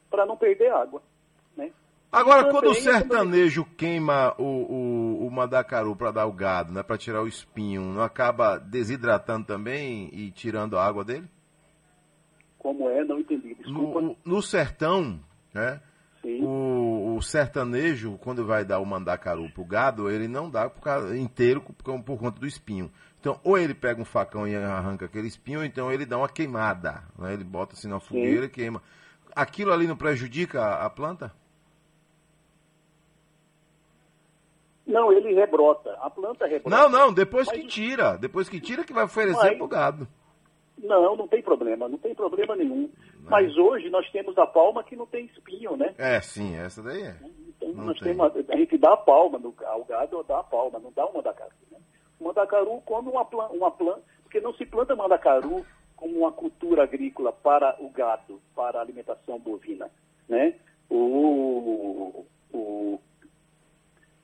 para 0.09 0.25
não 0.25 0.37
perder 0.37 0.71
água, 0.71 1.01
né? 1.01 1.05
Agora, 2.15 2.49
quando 2.49 2.69
o 2.69 2.73
sertanejo 2.73 3.65
queima 3.77 4.33
o, 4.37 4.43
o, 4.43 5.27
o 5.27 5.31
mandacaru 5.31 5.95
para 5.97 6.11
dar 6.11 6.25
o 6.25 6.31
gado, 6.31 6.71
né, 6.71 6.81
para 6.81 6.97
tirar 6.97 7.21
o 7.21 7.27
espinho, 7.27 7.81
não 7.81 8.01
acaba 8.01 8.57
desidratando 8.57 9.45
também 9.45 10.09
e 10.13 10.31
tirando 10.31 10.77
a 10.77 10.85
água 10.85 11.03
dele? 11.03 11.27
Como 12.57 12.89
é? 12.89 13.03
Não 13.03 13.19
entendi. 13.19 13.53
Desculpa. 13.55 13.99
No, 13.99 14.17
no 14.23 14.41
sertão, 14.41 15.19
né? 15.53 15.81
O, 16.41 17.17
o, 17.17 17.21
sertanejo, 17.21 18.17
quando 18.17 18.43
vai 18.45 18.65
dar 18.65 18.79
o 18.79 18.85
mandacaru 18.85 19.47
pro 19.51 19.63
gado, 19.63 20.09
ele 20.09 20.27
não 20.27 20.49
dá 20.49 20.67
por 20.67 20.81
causa, 20.81 21.15
inteiro 21.15 21.61
por, 21.61 22.01
por, 22.01 22.17
conta 22.17 22.39
do 22.39 22.47
espinho. 22.47 22.91
Então, 23.19 23.39
ou 23.43 23.57
ele 23.57 23.75
pega 23.75 24.01
um 24.01 24.05
facão 24.05 24.47
e 24.47 24.55
arranca 24.55 25.05
aquele 25.05 25.27
espinho, 25.27 25.59
ou 25.59 25.65
então 25.65 25.91
ele 25.91 26.05
dá 26.05 26.17
uma 26.17 26.29
queimada. 26.29 27.03
Né? 27.19 27.33
Ele 27.33 27.43
bota 27.43 27.75
assim 27.75 27.87
na 27.87 27.99
fogueira 27.99 28.41
Sim. 28.41 28.47
e 28.47 28.49
queima. 28.49 28.81
Aquilo 29.35 29.71
ali 29.71 29.85
não 29.85 29.95
prejudica 29.95 30.63
a, 30.63 30.85
a 30.85 30.89
planta? 30.89 31.31
Não, 34.85 35.11
ele 35.11 35.33
rebrota. 35.33 35.91
A 36.01 36.09
planta 36.09 36.45
rebrota. 36.45 36.69
Não, 36.69 36.89
não, 36.89 37.13
depois 37.13 37.47
mas... 37.47 37.57
que 37.57 37.67
tira. 37.67 38.17
Depois 38.17 38.47
que 38.47 38.59
tira 38.59 38.83
que 38.83 38.93
vai 38.93 39.05
oferecer 39.05 39.49
mas... 39.49 39.57
pro 39.57 39.67
gado. 39.67 40.07
Não, 40.77 41.15
não 41.15 41.27
tem 41.27 41.41
problema, 41.41 41.87
não 41.87 41.97
tem 41.97 42.13
problema 42.13 42.55
nenhum. 42.55 42.89
Não. 43.19 43.31
Mas 43.31 43.55
hoje 43.57 43.89
nós 43.89 44.09
temos 44.11 44.37
a 44.37 44.45
palma 44.45 44.83
que 44.83 44.95
não 44.95 45.05
tem 45.05 45.25
espinho, 45.25 45.77
né? 45.77 45.95
É, 45.97 46.19
sim, 46.21 46.55
essa 46.55 46.83
daí 46.83 47.01
é. 47.01 47.15
Então, 47.47 47.85
nós 47.85 47.97
tem. 47.99 48.15
Temos, 48.15 48.49
a 48.49 48.55
gente 48.57 48.77
dá 48.77 48.93
a 48.93 48.97
palma 48.97 49.39
no, 49.39 49.55
ao 49.65 49.83
gado, 49.85 50.23
dá 50.27 50.39
a 50.39 50.43
palma, 50.43 50.79
não 50.79 50.91
dá 50.91 51.05
o 51.05 51.13
mandacaru. 51.13 51.51
Né? 51.71 51.79
O 52.19 52.25
mandacaru 52.25 52.81
come 52.85 53.09
uma 53.09 53.25
planta, 53.25 53.53
uma 53.53 53.71
planta, 53.71 54.01
porque 54.23 54.41
não 54.41 54.53
se 54.53 54.65
planta 54.65 54.95
mandacaru 54.95 55.65
como 55.95 56.19
uma 56.19 56.31
cultura 56.31 56.83
agrícola 56.83 57.31
para 57.31 57.75
o 57.79 57.89
gado, 57.89 58.41
para 58.53 58.79
a 58.79 58.81
alimentação 58.81 59.39
bovina, 59.39 59.89
né? 60.27 60.55
O, 60.89 62.25
o, 62.53 62.99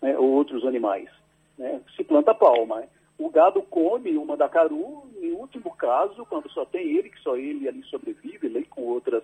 né, 0.02 0.18
ou 0.18 0.32
outros 0.32 0.66
animais. 0.66 1.10
Né? 1.58 1.82
Se 1.96 2.04
planta 2.04 2.34
palma. 2.34 2.82
Né? 2.82 2.88
O 3.18 3.30
gado 3.30 3.62
come 3.64 4.18
o 4.18 4.26
mandacaru, 4.26 5.04
em 5.22 5.32
último 5.34 5.76
caso, 5.76 6.26
quando 6.26 6.50
só 6.50 6.66
tem 6.66 6.98
ele, 6.98 7.10
que 7.10 7.20
só 7.20 7.38
ele 7.38 7.68
ali 7.68 7.84
sobrevive, 7.84 8.50
né, 8.50 8.64
com 8.70 8.82
outras 8.84 9.24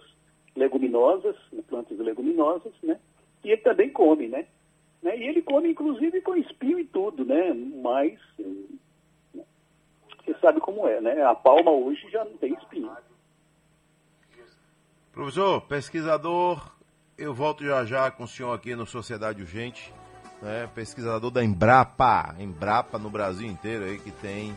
leguminosas, 0.55 1.35
plantas 1.67 1.97
leguminosas, 1.97 2.73
né? 2.83 2.99
E 3.43 3.51
ele 3.51 3.61
também 3.61 3.89
come, 3.89 4.27
né? 4.27 4.45
Né? 5.01 5.17
E 5.17 5.23
ele 5.23 5.41
come, 5.41 5.69
inclusive, 5.69 6.21
com 6.21 6.35
espinho 6.35 6.79
e 6.79 6.85
tudo, 6.85 7.23
né? 7.23 7.53
Mas 7.81 8.19
você 10.25 10.33
sabe 10.41 10.59
como 10.59 10.87
é, 10.87 10.99
né? 10.99 11.23
A 11.23 11.35
palma 11.35 11.71
hoje 11.71 12.09
já 12.09 12.25
não 12.25 12.35
tem 12.37 12.53
espinho. 12.53 12.91
Professor, 15.13 15.61
pesquisador, 15.61 16.71
eu 17.17 17.33
volto 17.33 17.63
já 17.63 17.85
já 17.85 18.11
com 18.11 18.23
o 18.23 18.27
senhor 18.27 18.53
aqui 18.53 18.75
no 18.75 18.85
Sociedade 18.85 19.41
Urgente, 19.41 19.93
né? 20.41 20.69
pesquisador 20.73 21.31
da 21.31 21.43
Embrapa, 21.43 22.35
Embrapa 22.39 22.97
no 22.97 23.09
Brasil 23.09 23.47
inteiro 23.47 23.85
aí, 23.85 23.99
que 23.99 24.11
tem 24.11 24.55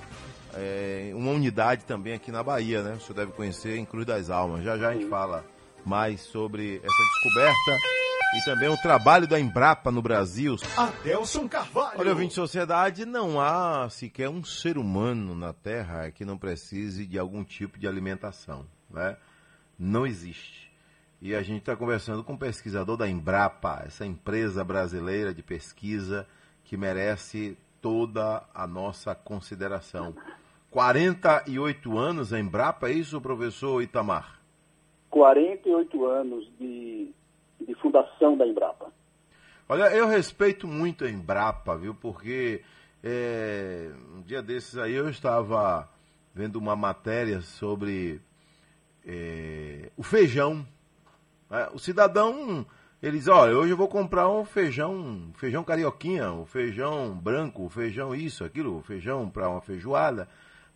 é, 0.55 1.13
uma 1.15 1.31
unidade 1.31 1.85
também 1.85 2.15
aqui 2.15 2.31
na 2.31 2.43
Bahia, 2.43 2.83
né? 2.83 2.95
O 2.95 3.01
senhor 3.01 3.15
deve 3.15 3.33
conhecer 3.33 3.77
em 3.77 3.85
Cruz 3.85 4.07
das 4.07 4.31
Almas. 4.31 4.65
Já 4.65 4.77
já 4.77 4.91
a 4.91 4.93
gente 4.93 5.09
fala 5.09 5.45
mais 5.85 6.21
sobre 6.21 6.77
essa 6.77 7.03
descoberta 7.13 8.01
e 8.35 8.45
também 8.45 8.69
o 8.69 8.77
trabalho 8.77 9.27
da 9.27 9.41
Embrapa 9.41 9.91
no 9.91 10.03
Brasil. 10.03 10.57
Adelson 10.77 11.49
Carvalho. 11.49 11.99
Olha, 11.99 12.11
ouvinte 12.11 12.31
de 12.31 12.35
sociedade, 12.35 13.05
não 13.05 13.41
há 13.41 13.89
sequer 13.91 14.29
um 14.29 14.45
ser 14.45 14.79
humano 14.79 15.35
na 15.35 15.53
Terra 15.53 16.11
que 16.11 16.25
não 16.25 16.39
precise 16.39 17.07
de 17.07 17.19
algum 17.19 17.43
tipo 17.43 17.79
de 17.79 17.89
alimentação, 17.89 18.67
né? 18.89 19.17
Não 19.79 20.07
existe. 20.07 20.70
E 21.23 21.35
a 21.35 21.43
gente 21.43 21.61
está 21.61 21.77
conversando 21.77 22.25
com 22.25 22.33
um 22.33 22.39
pesquisador 22.39 22.97
da 22.97 23.09
Embrapa, 23.09 23.83
essa 23.87 24.07
empresa 24.07 24.65
brasileira 24.65 25.35
de 25.35 25.43
pesquisa 25.43 26.27
que 26.65 26.77
merece 26.77 27.59
toda 27.83 28.43
a 28.55 28.67
nossa 28.67 29.15
consideração. 29.15 30.15
48 30.71 31.99
anos 31.99 32.33
a 32.33 32.41
Embrapa, 32.41 32.89
é 32.89 32.93
isso, 32.93 33.21
professor 33.21 33.83
Itamar? 33.83 34.41
48 35.11 36.07
anos 36.07 36.51
de, 36.59 37.13
de 37.61 37.75
fundação 37.75 38.37
da 38.37 38.47
Embrapa. 38.47 38.91
Olha, 39.69 39.95
eu 39.95 40.07
respeito 40.07 40.67
muito 40.67 41.05
a 41.05 41.11
Embrapa, 41.11 41.77
viu? 41.77 41.95
Porque 41.95 42.63
é, 43.05 43.91
um 44.15 44.23
dia 44.23 44.43
desses 44.43 44.79
aí 44.79 44.95
eu 44.95 45.09
estava 45.09 45.89
vendo 46.35 46.57
uma 46.57 46.77
matéria 46.77 47.41
sobre 47.41 48.21
é, 49.05 49.91
o 49.97 50.03
feijão. 50.03 50.67
É, 51.51 51.69
o 51.73 51.79
cidadão, 51.79 52.65
ele 53.03 53.19
diz, 53.19 53.27
olha, 53.27 53.57
hoje 53.57 53.73
eu 53.73 53.77
vou 53.77 53.89
comprar 53.89 54.29
um 54.29 54.45
feijão, 54.45 55.33
feijão 55.35 55.65
carioquinha, 55.65 56.31
um 56.31 56.47
feijão 56.47 57.13
branco, 57.13 57.65
um 57.65 57.69
feijão 57.69 58.15
isso, 58.15 58.45
aquilo, 58.45 58.77
um 58.77 58.83
feijão 58.83 59.29
para 59.29 59.49
uma 59.49 59.61
feijoada, 59.61 60.29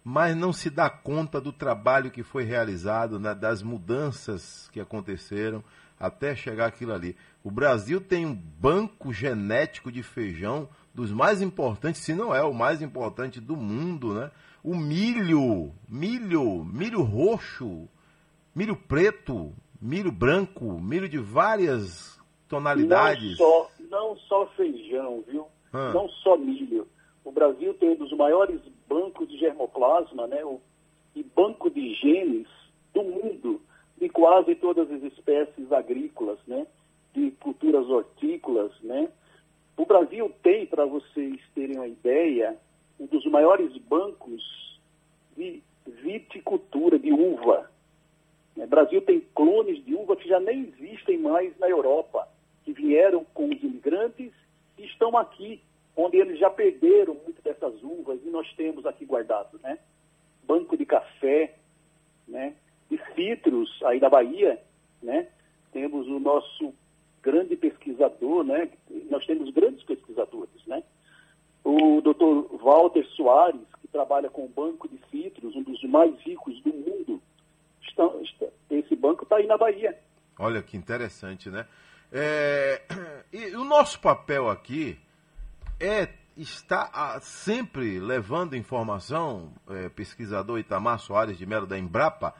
mas 0.02 0.36
não 0.36 0.52
se 0.52 0.68
dá 0.68 0.90
conta 0.90 1.40
do 1.40 1.52
trabalho 1.52 2.10
que 2.10 2.24
foi 2.24 2.42
realizado, 2.42 3.20
né, 3.20 3.34
das 3.34 3.62
mudanças 3.62 4.68
que 4.72 4.80
aconteceram 4.80 5.62
até 5.98 6.34
chegar 6.34 6.66
aquilo 6.66 6.92
ali. 6.92 7.16
O 7.42 7.50
Brasil 7.50 8.00
tem 8.00 8.26
um 8.26 8.34
banco 8.34 9.12
genético 9.12 9.92
de 9.92 10.02
feijão 10.02 10.68
dos 10.92 11.12
mais 11.12 11.40
importantes, 11.40 12.02
se 12.02 12.14
não 12.14 12.34
é 12.34 12.42
o 12.42 12.52
mais 12.52 12.82
importante 12.82 13.40
do 13.40 13.56
mundo, 13.56 14.14
né? 14.14 14.30
O 14.62 14.74
milho, 14.74 15.72
milho, 15.88 16.64
milho 16.64 17.02
roxo, 17.02 17.88
milho 18.54 18.76
preto, 18.76 19.52
milho 19.80 20.10
branco, 20.12 20.64
milho 20.80 21.08
de 21.08 21.18
várias 21.18 22.18
tonalidades. 22.48 23.38
Não 23.38 23.46
só, 23.46 23.70
não 23.90 24.16
só 24.16 24.46
feijão, 24.56 25.22
viu? 25.26 25.46
Ah. 25.72 25.92
Não 25.92 26.08
só 26.08 26.36
milho. 26.36 26.86
O 27.24 27.32
Brasil 27.32 27.74
tem 27.74 27.90
um 27.90 27.96
dos 27.96 28.12
maiores 28.12 28.60
bancos 28.88 29.28
de 29.28 29.38
germoplasma, 29.38 30.26
né? 30.26 30.44
O, 30.44 30.60
e 31.16 31.22
banco 31.22 31.70
de 31.70 31.94
genes 31.94 32.46
do 32.92 33.02
mundo, 33.02 33.60
de 33.98 34.08
quase 34.08 34.54
todas 34.56 34.90
as 34.90 35.02
espécies 35.02 35.70
agrícolas, 35.72 36.38
né? 36.46 36.66
De 37.14 37.30
culturas 37.32 37.86
hortícolas, 37.88 38.72
né? 38.82 39.08
O 39.76 39.84
Brasil 39.86 40.32
tem, 40.42 40.66
para 40.66 40.84
vocês 40.84 41.40
terem 41.54 41.76
uma 41.76 41.86
ideia, 41.88 42.56
um 43.00 43.06
dos 43.06 43.24
maiores 43.26 43.76
bancos 43.78 44.42
de 45.36 45.62
viticultura, 45.86 46.98
de 46.98 47.12
uva. 47.12 47.70
O 48.56 48.66
Brasil 48.66 49.02
tem 49.02 49.20
clones 49.34 49.84
de 49.84 49.94
uva 49.94 50.14
que 50.16 50.28
já 50.28 50.38
nem 50.38 50.60
existem 50.78 51.18
mais 51.18 51.56
na 51.58 51.68
Europa, 51.68 52.28
que 52.64 52.72
vieram 52.72 53.24
com 53.34 53.46
os 53.48 53.62
imigrantes 53.62 54.32
e 54.78 54.84
estão 54.84 55.16
aqui, 55.16 55.60
onde 55.96 56.16
eles 56.18 56.38
já 56.38 56.48
perderam 56.50 57.14
muito 57.24 57.42
dessas 57.42 57.74
uvas 57.82 58.20
e 58.24 58.30
nós 58.30 58.50
temos 58.54 58.86
aqui 58.86 59.04
guardado, 59.04 59.58
né? 59.62 59.78
Banco 60.46 60.76
de 60.76 60.86
café, 60.86 61.54
né? 62.28 62.54
De 62.88 63.00
citros 63.14 63.68
aí 63.84 63.98
da 63.98 64.08
Bahia, 64.08 64.60
né? 65.02 65.28
Temos 65.72 66.06
o 66.06 66.20
nosso 66.20 66.72
grande 67.22 67.56
pesquisador, 67.56 68.44
né? 68.44 68.70
Nós 69.10 69.26
temos 69.26 69.50
grandes 69.50 69.82
pesquisadores, 69.82 70.64
né? 70.66 70.82
O 71.64 72.00
Dr. 72.02 72.56
Walter 72.62 73.04
Soares, 73.16 73.60
que 73.80 73.88
trabalha 73.88 74.28
com 74.28 74.44
o 74.44 74.48
Banco 74.48 74.86
de 74.86 74.98
Citros, 75.10 75.56
um 75.56 75.62
dos 75.62 75.82
mais 75.84 76.14
ricos 76.20 76.60
do 76.60 76.70
mundo, 76.74 77.22
estão, 77.80 78.20
está- 78.20 78.48
esse 78.70 78.94
na 79.54 79.58
Bahia. 79.58 79.96
Olha 80.38 80.62
que 80.62 80.76
interessante, 80.76 81.48
né? 81.48 81.66
É, 82.12 82.82
e 83.32 83.56
o 83.56 83.64
nosso 83.64 84.00
papel 84.00 84.50
aqui 84.50 84.98
é 85.80 86.08
estar 86.36 86.90
ah, 86.92 87.20
sempre 87.20 88.00
levando 88.00 88.56
informação, 88.56 89.52
é, 89.68 89.88
pesquisador 89.88 90.58
Itamar 90.58 90.98
Soares 90.98 91.38
de 91.38 91.46
Melo 91.46 91.66
da 91.66 91.78
Embrapa, 91.78 92.34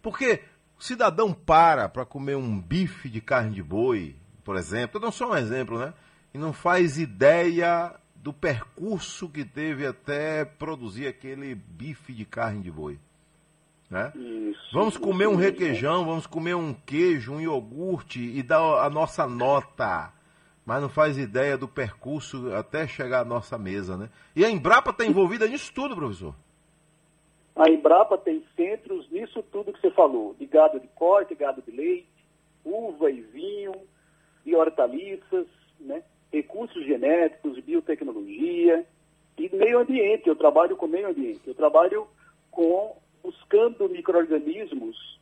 porque 0.00 0.44
o 0.78 0.82
cidadão 0.82 1.32
para 1.32 1.88
para 1.88 2.06
comer 2.06 2.36
um 2.36 2.60
bife 2.60 3.08
de 3.08 3.20
carne 3.20 3.54
de 3.54 3.62
boi, 3.62 4.16
por 4.44 4.56
exemplo, 4.56 4.96
eu 4.96 5.00
dou 5.00 5.12
só 5.12 5.30
um 5.30 5.36
exemplo, 5.36 5.78
né? 5.78 5.92
E 6.32 6.38
não 6.38 6.52
faz 6.52 6.96
ideia 6.96 7.92
do 8.14 8.32
percurso 8.32 9.28
que 9.28 9.44
teve 9.44 9.84
até 9.84 10.44
produzir 10.44 11.08
aquele 11.08 11.54
bife 11.54 12.12
de 12.12 12.24
carne 12.24 12.62
de 12.62 12.70
boi. 12.70 13.00
Né? 13.90 14.12
Isso, 14.14 14.72
Vamos 14.72 14.96
comer 14.96 15.26
um 15.26 15.34
requeijão, 15.34 16.04
vamos 16.04 16.26
comer 16.26 16.54
um 16.54 16.72
queijo, 16.72 17.32
um 17.32 17.40
iogurte 17.40 18.20
e 18.20 18.42
dar 18.42 18.84
a 18.84 18.88
nossa 18.88 19.26
nota. 19.26 20.12
Mas 20.64 20.80
não 20.80 20.88
faz 20.88 21.18
ideia 21.18 21.58
do 21.58 21.66
percurso 21.66 22.54
até 22.54 22.86
chegar 22.86 23.20
à 23.20 23.24
nossa 23.24 23.58
mesa, 23.58 23.96
né? 23.96 24.08
E 24.36 24.44
a 24.44 24.50
Embrapa 24.50 24.90
está 24.90 25.04
envolvida 25.04 25.48
nisso 25.48 25.72
tudo, 25.74 25.96
professor. 25.96 26.34
A 27.56 27.68
Embrapa 27.68 28.16
tem 28.16 28.44
centros 28.54 29.10
nisso 29.10 29.42
tudo 29.50 29.72
que 29.72 29.80
você 29.80 29.90
falou, 29.90 30.36
de 30.38 30.46
gado 30.46 30.78
de 30.78 30.86
corte, 30.88 31.34
gado 31.34 31.60
de 31.60 31.72
leite, 31.72 32.06
uva 32.64 33.10
e 33.10 33.20
vinho, 33.20 33.74
e 34.46 34.54
hortaliças, 34.54 35.46
né? 35.80 36.02
recursos 36.32 36.84
genéticos, 36.86 37.58
biotecnologia 37.58 38.86
e 39.36 39.56
meio 39.56 39.80
ambiente. 39.80 40.28
Eu 40.28 40.36
trabalho 40.36 40.76
com 40.76 40.86
meio 40.86 41.08
ambiente. 41.08 41.42
Eu 41.46 41.54
trabalho 41.54 42.06
com 42.50 42.96
buscando 43.22 43.88
micro-organismos 43.88 45.18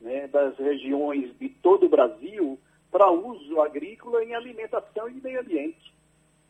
né, 0.00 0.26
das 0.28 0.56
regiões 0.56 1.36
de 1.38 1.48
todo 1.48 1.86
o 1.86 1.88
Brasil 1.88 2.58
para 2.90 3.10
uso 3.10 3.60
agrícola 3.60 4.22
em 4.22 4.34
alimentação 4.34 5.08
e 5.08 5.14
meio 5.14 5.40
ambiente. 5.40 5.92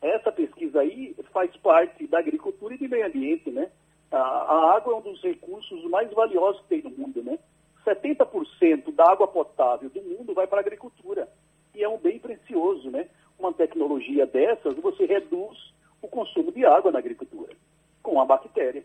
Essa 0.01 0.33
pesquisa 0.33 0.81
aí 0.81 1.15
faz 1.33 1.55
parte 1.59 2.07
da 2.09 2.19
agricultura 2.19 2.75
e 2.75 2.79
de 2.79 2.89
meio 2.89 3.07
ambiente, 3.07 3.51
né? 3.51 3.71
A, 4.11 4.19
a 4.19 4.77
água 4.77 4.95
é 4.95 4.97
um 4.97 5.01
dos 5.01 5.23
recursos 5.23 5.85
mais 5.85 6.11
valiosos 6.13 6.61
que 6.63 6.69
tem 6.69 6.83
no 6.83 6.91
mundo, 6.91 7.23
né? 7.23 7.39
70% 7.87 8.93
da 8.93 9.11
água 9.11 9.29
potável 9.29 9.89
do 9.89 10.03
mundo 10.03 10.35
vai 10.35 10.47
para 10.47 10.59
a 10.59 10.61
agricultura. 10.61 11.29
E 11.75 11.83
é 11.83 11.89
um 11.89 11.99
bem 11.99 12.19
precioso, 12.19 12.91
né? 12.91 13.09
Uma 13.39 13.53
tecnologia 13.53 14.27
dessas, 14.27 14.77
você 14.77 15.07
reduz 15.07 15.73
o 16.01 16.09
consumo 16.09 16.51
de 16.51 16.65
água 16.67 16.91
na 16.91 16.99
agricultura 16.99 17.55
com 18.03 18.21
a 18.21 18.25
bactéria. 18.25 18.85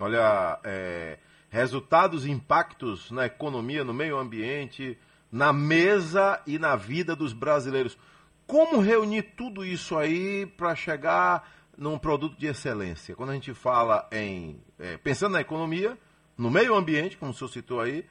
Olha, 0.00 0.60
é, 0.62 1.18
resultados 1.50 2.24
e 2.24 2.30
impactos 2.30 3.10
na 3.10 3.26
economia, 3.26 3.82
no 3.82 3.92
meio 3.92 4.16
ambiente, 4.16 4.96
na 5.30 5.52
mesa 5.52 6.40
e 6.46 6.58
na 6.58 6.76
vida 6.76 7.16
dos 7.16 7.32
brasileiros. 7.32 7.98
Como 8.46 8.80
reunir 8.80 9.34
tudo 9.36 9.64
isso 9.64 9.96
aí 9.98 10.46
para 10.46 10.74
chegar 10.74 11.50
num 11.76 11.98
produto 11.98 12.38
de 12.38 12.46
excelência? 12.46 13.14
Quando 13.16 13.30
a 13.30 13.34
gente 13.34 13.52
fala 13.52 14.08
em. 14.12 14.60
é, 14.78 14.96
pensando 14.96 15.32
na 15.32 15.40
economia, 15.40 15.98
no 16.36 16.50
meio 16.50 16.74
ambiente, 16.74 17.18
como 17.18 17.32
o 17.32 17.34
senhor 17.34 17.50
citou 17.50 17.80
aí, 17.80 18.04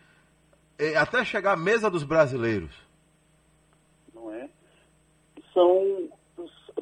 é, 0.78 0.95
até 0.97 1.23
chegar 1.23 1.54
à 1.54 1.58
mesa 1.58 1.89
dos 1.89 2.04
brasileiros. 2.04 2.76
não 4.13 4.32
é? 4.34 4.50
São, 5.54 6.10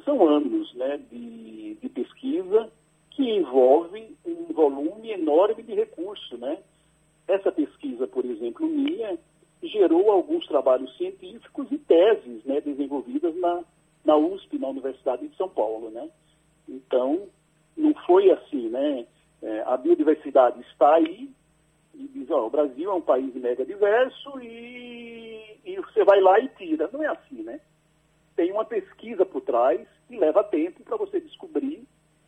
são 0.03 0.27
anos 0.27 0.73
né, 0.73 0.99
de, 1.11 1.75
de 1.75 1.89
pesquisa 1.89 2.71
que 3.15 3.23
envolve 3.23 4.15
um 4.25 4.53
volume 4.53 5.11
enorme 5.11 5.63
de 5.63 5.73
recursos. 5.73 6.39
Né? 6.39 6.57
Essa 7.27 7.51
pesquisa, 7.51 8.07
por 8.07 8.25
exemplo, 8.25 8.67
minha, 8.67 9.17
gerou 9.63 10.11
alguns 10.11 10.45
trabalhos 10.47 10.95
científicos 10.97 11.71
e 11.71 11.77
teses 11.77 12.43
né, 12.43 12.61
desenvolvidas 12.61 13.35
na, 13.37 13.63
na 14.03 14.17
USP, 14.17 14.59
na 14.59 14.67
Universidade 14.67 15.27
de 15.27 15.35
São 15.35 15.49
Paulo. 15.49 15.89
Né? 15.89 16.09
Então, 16.67 17.27
não 17.75 17.93
foi 18.05 18.29
assim, 18.31 18.69
né? 18.69 19.05
É, 19.41 19.63
a 19.65 19.77
biodiversidade 19.77 20.59
está 20.61 20.95
aí, 20.95 21.29
e 21.93 22.07
diz, 22.07 22.29
ó, 22.31 22.47
o 22.47 22.49
Brasil 22.49 22.89
é 22.89 22.93
um 22.93 23.01
país 23.01 23.33
mega 23.35 23.65
diverso 23.65 24.39
e, 24.41 25.57
e 25.63 25.75
você 25.77 26.03
vai 26.03 26.19
lá 26.19 26.39
e 26.39 26.47
tira. 26.49 26.89
Não 26.91 27.03
é 27.03 27.07
assim, 27.07 27.43
né? 27.43 27.59
tem 28.35 28.51
uma 28.51 28.65
pesquisa 28.65 29.25
por 29.25 29.41
trás 29.41 29.87
e 30.09 30.17
leva 30.17 30.43
tempo 30.43 30.83
para 30.83 30.97
você 30.97 31.19
descobrir 31.19 31.83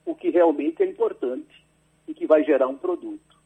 o 0.07 0.15
que 0.15 0.29
realmente 0.29 0.81
é 0.81 0.85
importante 0.85 1.65
e 2.07 2.13
que 2.13 2.25
vai 2.25 2.43
gerar 2.43 2.67
um 2.67 2.77
produto. 2.77 3.37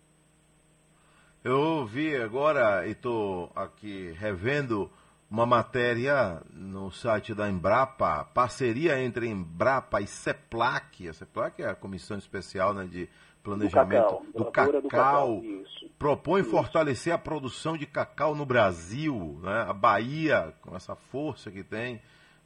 Eu 1.43 1.85
vi 1.85 2.15
agora 2.15 2.87
e 2.87 2.91
estou 2.91 3.51
aqui 3.55 4.11
revendo 4.11 4.89
uma 5.29 5.45
matéria 5.45 6.39
no 6.53 6.91
site 6.91 7.33
da 7.33 7.49
Embrapa, 7.49 8.25
parceria 8.25 9.01
entre 9.01 9.27
Embrapa 9.27 10.01
e 10.01 10.05
CEPLAC. 10.05 11.09
A 11.09 11.13
CEPLAC 11.13 11.63
é 11.63 11.69
a 11.69 11.75
Comissão 11.75 12.17
Especial 12.17 12.75
né, 12.75 12.85
de 12.85 13.09
Planejamento 13.41 14.21
do 14.35 14.43
do 14.43 14.51
cacau, 14.51 14.71
cacau. 14.73 14.81
do 14.81 14.87
cacau, 14.87 15.43
isso. 15.43 15.89
propõe 15.97 16.41
Isso. 16.41 16.51
fortalecer 16.51 17.11
a 17.11 17.17
produção 17.17 17.75
de 17.75 17.87
cacau 17.87 18.35
no 18.35 18.45
Brasil. 18.45 19.39
Né? 19.41 19.65
A 19.67 19.73
Bahia, 19.73 20.53
com 20.61 20.75
essa 20.75 20.95
força 20.95 21.49
que 21.49 21.63
tem, 21.63 21.99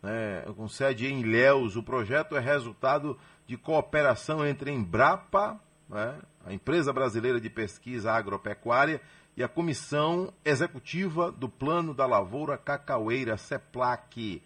né, 0.06 0.44
com 0.56 0.68
sede 0.68 1.08
em 1.08 1.22
Ilhéus, 1.22 1.76
o 1.76 1.82
projeto 1.82 2.38
é 2.38 2.40
resultado 2.40 3.18
de 3.48 3.58
cooperação 3.58 4.46
entre 4.46 4.72
Embrapa, 4.72 5.60
né, 5.90 6.20
a 6.46 6.54
Empresa 6.54 6.94
Brasileira 6.94 7.42
de 7.42 7.50
Pesquisa 7.50 8.12
Agropecuária, 8.12 9.02
e 9.36 9.44
a 9.44 9.48
Comissão 9.48 10.32
Executiva 10.46 11.32
do 11.32 11.50
Plano 11.50 11.94
da 11.94 12.06
Lavoura 12.06 12.56
Cacaueira, 12.56 13.36
CEPLAC. 13.36 14.42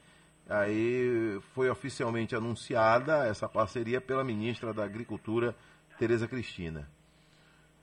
Aí 0.47 1.39
foi 1.53 1.69
oficialmente 1.69 2.35
anunciada 2.35 3.27
essa 3.27 3.47
parceria 3.47 4.01
pela 4.01 4.23
ministra 4.23 4.73
da 4.73 4.83
Agricultura, 4.83 5.55
Tereza 5.99 6.27
Cristina. 6.27 6.89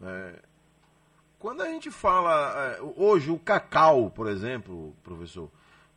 É, 0.02 0.40
quando 1.38 1.60
a 1.62 1.66
gente 1.66 1.90
fala 1.90 2.54
é, 2.56 2.80
hoje 2.96 3.30
o 3.30 3.38
cacau, 3.38 4.10
por 4.10 4.26
exemplo, 4.26 4.96
professor, 5.04 5.48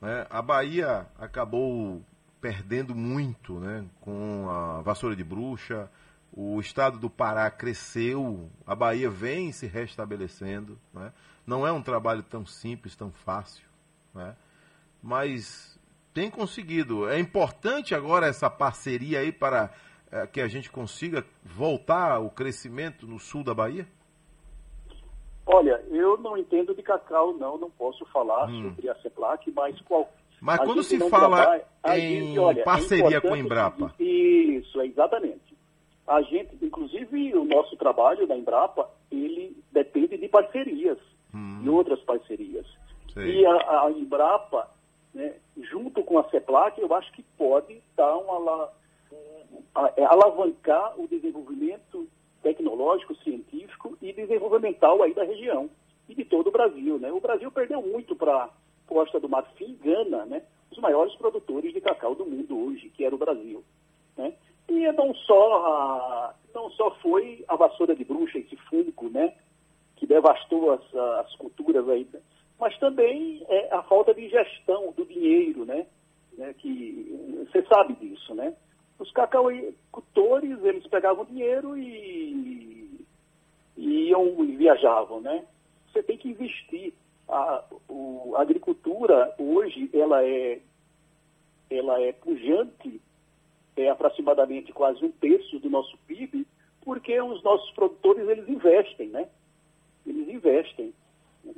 né, 0.02 0.26
a 0.30 0.42
Bahia 0.42 1.08
acabou 1.18 2.04
perdendo 2.40 2.96
muito 2.96 3.60
né, 3.60 3.86
com 4.00 4.50
a 4.50 4.82
vassoura 4.82 5.16
de 5.16 5.24
bruxa, 5.24 5.90
o 6.32 6.60
estado 6.60 6.98
do 6.98 7.10
Pará 7.10 7.50
cresceu, 7.50 8.50
a 8.66 8.76
Bahia 8.76 9.10
vem 9.10 9.52
se 9.52 9.68
restabelecendo. 9.68 10.80
Né? 10.94 11.12
Não 11.46 11.66
é 11.66 11.72
um 11.72 11.82
trabalho 11.82 12.24
tão 12.24 12.46
simples, 12.46 12.96
tão 12.96 13.12
fácil, 13.12 13.66
né? 14.14 14.36
mas 15.02 15.78
tem 16.14 16.30
conseguido. 16.30 17.10
É 17.10 17.20
importante 17.20 17.94
agora 17.94 18.28
essa 18.28 18.50
parceria 18.50 19.20
aí 19.20 19.32
para 19.32 19.72
eh, 20.12 20.28
que 20.28 20.42
a 20.42 20.48
gente 20.48 20.70
consiga 20.70 21.26
voltar 21.44 22.20
o 22.20 22.30
crescimento 22.30 23.08
no 23.08 23.20
sul 23.20 23.44
da 23.44 23.54
Bahia? 23.54 23.88
Olha, 25.52 25.84
eu 25.90 26.16
não 26.18 26.38
entendo 26.38 26.76
de 26.76 26.84
cacau, 26.84 27.34
não, 27.34 27.58
não 27.58 27.72
posso 27.72 28.06
falar 28.06 28.48
Hum. 28.50 28.70
sobre 28.70 28.88
a 28.90 28.96
CEPLAC, 29.02 29.52
mas 29.52 29.80
qual. 29.82 30.08
Mas 30.40 30.60
quando 30.60 30.84
se 30.84 30.98
fala 31.10 31.38
trabalha- 31.38 31.66
em 31.98 32.00
gente, 32.28 32.40
olha, 32.40 32.62
é 32.62 32.64
parceria 32.64 33.20
com 33.20 33.34
a 33.34 33.38
Embrapa, 33.40 33.94
Isso, 34.00 34.80
é 34.80 34.86
exatamente. 34.86 35.58
A 36.08 36.22
gente, 36.22 36.56
inclusive, 36.64 37.34
o 37.36 37.44
nosso 37.46 37.76
trabalho 37.78 38.26
da 38.28 38.38
Embrapa, 38.38 38.90
ele 39.12 39.58
depende 39.72 40.18
de 40.18 40.28
parcerias 40.28 40.98
Hum. 41.34 41.62
e 41.64 41.70
outras 41.70 42.00
parcerias. 42.02 42.66
Sei. 43.14 43.42
E 43.42 43.46
a, 43.46 43.86
a 43.86 43.92
Embrapa, 43.92 44.70
né, 45.14 45.34
junto 45.58 46.04
com 46.04 46.20
a 46.20 46.30
CEPLAC, 46.30 46.80
eu 46.80 46.94
acho 46.94 47.12
que 47.14 47.24
pode 47.38 47.82
dar 47.98 48.16
uma, 48.18 48.70
um- 49.12 49.88
é, 49.98 50.06
alavancar 50.06 50.94
o 51.00 51.08
desenvolvimento 51.08 52.08
tecnológico, 52.42 53.16
científico 53.18 53.98
e 54.02 54.14
desenvolvimental 54.14 55.02
aí 55.04 55.14
da 55.14 55.24
região 55.24 55.70
e 56.08 56.16
de 56.16 56.26
todo 56.26 56.48
o 56.48 56.52
Brasil. 56.52 56.98
Né? 56.98 57.12
O 57.12 57.20
Brasil 57.20 57.52
perdeu 57.52 57.82
muito 57.82 58.16
para 58.16 58.50
Costa 58.88 59.20
do 59.20 59.30
Marfim 59.30 59.78
Gana, 59.82 60.26
né? 60.26 60.42
os 60.72 60.78
maiores 60.80 61.14
produtores 61.16 61.74
de 61.74 61.82
cacau 61.82 62.16
do 62.16 62.26
mundo 62.26 62.58
hoje, 62.58 62.90
que 62.90 63.06
era 63.06 63.14
o 63.14 63.20
Brasil. 63.20 63.64
Né? 64.18 64.34
E 64.68 64.92
não 64.92 65.14
só, 65.14 65.66
a, 65.66 66.36
não 66.54 66.70
só 66.72 66.92
foi 67.02 67.44
a 67.48 67.56
vassoura 67.56 67.96
de 67.96 68.04
bruxa, 68.04 68.40
esse 68.40 68.56
fungo, 68.70 69.10
né? 69.10 69.34
que 69.96 70.08
devastou 70.08 70.72
as, 70.72 70.96
as 70.96 71.36
culturas 71.36 71.88
aí, 71.90 72.08
né? 72.12 72.22
mas 72.60 72.78
também 72.80 73.46
é 73.48 73.74
a 73.74 73.84
falta 73.84 74.14
de 74.14 74.28
gestão 74.30 74.92
do 74.96 75.06
dinheiro, 75.06 75.66
né? 75.66 75.86
né? 76.38 76.54
Que 76.58 77.46
você 77.52 77.62
sabe 77.64 77.94
disso, 77.96 78.34
né? 78.34 78.56
Os 79.00 79.12
cacauicultores 79.12 80.62
eles 80.64 80.86
pegavam 80.88 81.24
dinheiro 81.26 81.78
e, 81.78 83.06
e 83.78 84.10
iam 84.10 84.44
e 84.44 84.56
viajavam, 84.58 85.22
né? 85.22 85.46
Você 85.92 86.04
tem 86.04 86.18
que 86.18 86.30
investir. 86.30 86.94
A, 87.28 87.64
o- 87.88 88.34
a 88.36 88.42
agricultura 88.42 89.34
hoje 89.38 89.90
ela 89.94 90.24
é 90.26 90.60
ela 91.70 92.02
é 92.02 92.12
pujante, 92.12 93.00
é 93.78 93.90
aproximadamente 93.90 94.74
quase 94.74 95.06
um 95.06 95.12
terço 95.12 95.60
do 95.60 95.70
nosso 95.70 95.96
PIB, 96.08 96.46
porque 96.82 97.22
os 97.22 97.44
nossos 97.44 97.70
produtores 97.72 98.28
eles 98.28 98.50
investem, 98.50 99.10
né? 99.10 99.30
Eles 100.06 100.28
investem. 100.28 100.94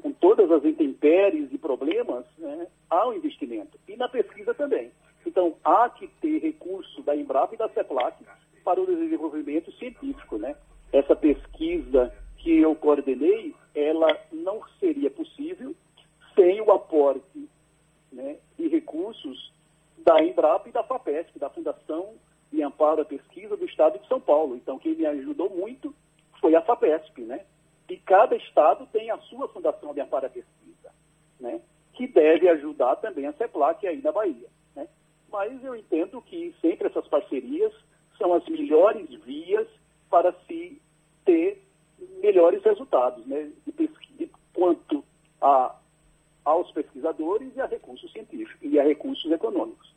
Com 0.02 0.12
todas 0.12 0.52
as 0.52 0.64
intempéries 0.64 1.52
e 1.52 1.58
problemas, 1.58 2.26
né, 2.38 2.68
há 2.90 3.08
um 3.08 3.14
investimento. 3.14 3.80
E 3.88 3.96
na 3.98 4.08
pesquisa 4.08 4.54
também. 4.54 4.92
Então, 5.26 5.56
há 5.64 5.90
que 5.90 6.08
ter 6.20 6.40
recurso 6.40 7.02
da 7.04 7.16
Embrapa 7.16 7.56
e 7.56 7.58
da 7.58 7.70
CEPLAC 7.70 8.26
para 8.64 8.82
o 8.82 8.86
desenvolvimento 8.86 9.72
científico, 9.74 10.38
né? 10.38 10.56
Essa 10.92 11.16
pesquisa 11.16 12.14
que 12.38 12.60
eu 12.60 12.76
coordenei, 12.76 13.56
ela 13.74 14.08
não 14.32 14.62
seria 14.80 15.10
possível 15.10 15.76
sem 16.36 16.60
o 16.62 16.72
aporte 16.72 17.50
né, 18.12 18.38
de 18.58 18.68
recursos 18.68 19.54
da 19.98 20.24
Embrapa 20.24 20.68
e 20.68 20.72
da 20.72 20.84
FAPESP, 20.84 21.38
da 21.40 21.50
Fundação 21.50 22.16
de 22.52 22.62
Amparo 22.62 23.02
à 23.02 23.06
Pesquisa 23.06 23.56
do 23.56 23.66
Estado 23.66 24.00
de 24.00 24.08
São 24.08 24.20
Paulo. 24.20 24.56
Então, 24.56 24.80
quem 24.80 24.96
me 24.96 25.06
ajudou 25.06 25.50
muito 25.50 25.94
foi 26.40 26.56
a 26.56 26.62
FAPESP, 26.62 27.22
né? 27.22 27.46
E 27.90 27.98
cada 27.98 28.36
estado 28.36 28.88
tem 28.88 29.12
a 29.12 29.18
sua 29.20 29.48
Fundação 29.50 29.94
de 29.94 30.02
Amparo 30.02 30.26
à 30.26 30.30
Pesquisa, 30.30 30.92
né? 31.40 31.62
Que 31.94 32.08
deve 32.08 32.50
ajudar 32.50 32.96
também 32.98 33.28
a 33.28 33.34
CEPLAC 33.34 33.86
aí 33.86 34.02
na 34.02 34.12
Bahia? 34.12 34.48
Mas 35.32 35.64
eu 35.64 35.76
entendo 35.76 36.22
que 36.22 36.54
sempre 36.62 36.88
essas 36.88 37.08
parcerias 37.08 37.72
são 38.18 38.34
as 38.34 38.46
melhores 38.48 39.10
vias 39.24 39.68
para 40.10 40.34
se 40.48 40.82
ter 41.26 41.64
melhores 42.22 42.64
resultados, 42.64 43.26
né? 43.26 43.50
De 43.66 44.30
quanto 44.54 45.04
a 45.42 45.76
aos 46.44 46.72
pesquisadores 46.72 47.56
e 47.56 47.62
a 47.62 47.68
recursos 47.68 48.12
científicos 48.12 48.58
e 48.62 48.80
a 48.80 48.84
recursos 48.84 49.32
econômicos. 49.32 49.92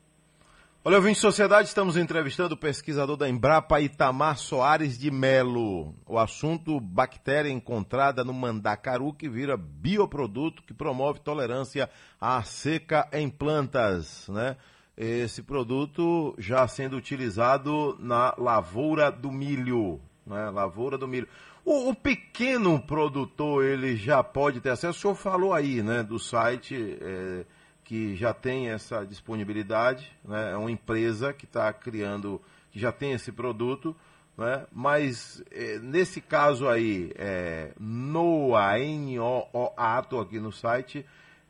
Olha, 0.86 0.98
ouvinte 0.98 1.18
Sociedade, 1.18 1.68
estamos 1.68 1.96
entrevistando 1.96 2.54
o 2.54 2.58
pesquisador 2.58 3.16
da 3.16 3.26
Embrapa, 3.26 3.80
Itamar 3.80 4.36
Soares 4.36 4.98
de 4.98 5.10
Melo. 5.10 5.94
O 6.06 6.18
assunto, 6.18 6.78
bactéria 6.78 7.48
encontrada 7.48 8.22
no 8.22 8.34
mandacaru 8.34 9.14
que 9.14 9.26
vira 9.26 9.56
bioproduto 9.56 10.62
que 10.62 10.74
promove 10.74 11.20
tolerância 11.20 11.88
à 12.20 12.42
seca 12.42 13.08
em 13.14 13.30
plantas, 13.30 14.28
né? 14.28 14.58
Esse 14.96 15.42
produto 15.42 16.34
já 16.38 16.66
sendo 16.68 16.96
utilizado 16.96 17.96
na 17.98 18.34
lavoura 18.38 19.10
do 19.10 19.32
milho, 19.32 20.00
né? 20.26 20.50
Lavoura 20.50 20.96
do 20.96 21.08
milho. 21.08 21.28
O, 21.64 21.90
o 21.90 21.94
pequeno 21.94 22.80
produtor, 22.80 23.64
ele 23.64 23.96
já 23.96 24.22
pode 24.22 24.60
ter 24.60 24.70
acesso? 24.70 24.98
O 24.98 25.00
senhor 25.00 25.14
falou 25.14 25.52
aí, 25.52 25.82
né, 25.82 26.02
do 26.02 26.18
site... 26.18 26.98
eh, 27.00 27.44
que 27.84 28.16
já 28.16 28.32
tem 28.32 28.70
essa 28.70 29.04
disponibilidade, 29.04 30.10
né? 30.24 30.52
é 30.52 30.56
uma 30.56 30.70
empresa 30.70 31.32
que 31.32 31.44
está 31.44 31.72
criando, 31.72 32.40
que 32.72 32.80
já 32.80 32.90
tem 32.90 33.12
esse 33.12 33.30
produto, 33.30 33.94
né? 34.36 34.66
mas 34.72 35.44
eh, 35.50 35.78
nesse 35.80 36.20
caso 36.20 36.66
aí, 36.66 37.12
é, 37.14 37.72
NOA, 37.78 38.80
N-O-O-A, 38.80 40.00
estou 40.00 40.20
aqui 40.20 40.40
no 40.40 40.50
site, 40.50 41.04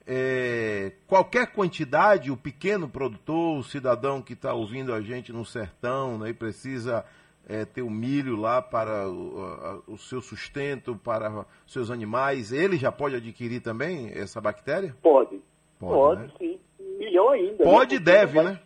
é, 0.06 0.92
qualquer 1.06 1.46
quantidade, 1.52 2.30
o 2.30 2.36
pequeno 2.36 2.88
produtor, 2.88 3.58
o 3.58 3.62
cidadão 3.62 4.20
que 4.20 4.34
está 4.34 4.52
ouvindo 4.52 4.92
a 4.92 5.00
gente 5.00 5.32
no 5.32 5.44
sertão 5.44 6.18
né, 6.18 6.30
e 6.30 6.34
precisa 6.34 7.04
é, 7.48 7.64
ter 7.64 7.82
o 7.82 7.90
milho 7.90 8.36
lá 8.36 8.60
para 8.60 9.08
o, 9.08 9.42
a- 9.42 9.82
o 9.92 9.96
seu 9.98 10.20
sustento, 10.20 10.94
para 10.96 11.30
os 11.66 11.72
seus 11.72 11.90
animais, 11.90 12.52
ele 12.52 12.76
já 12.76 12.92
pode 12.92 13.16
adquirir 13.16 13.60
também 13.60 14.10
essa 14.14 14.40
bactéria? 14.40 14.94
Pode. 15.02 15.40
Pode, 15.78 15.94
Pode, 15.94 16.22
né? 16.22 16.30
sim. 16.38 16.60
Melhor 16.98 17.32
ainda. 17.32 17.64
Pode 17.64 17.96
e 17.96 17.98
né? 17.98 18.04
Deve, 18.04 18.34
vai- 18.34 18.44
né? 18.44 18.60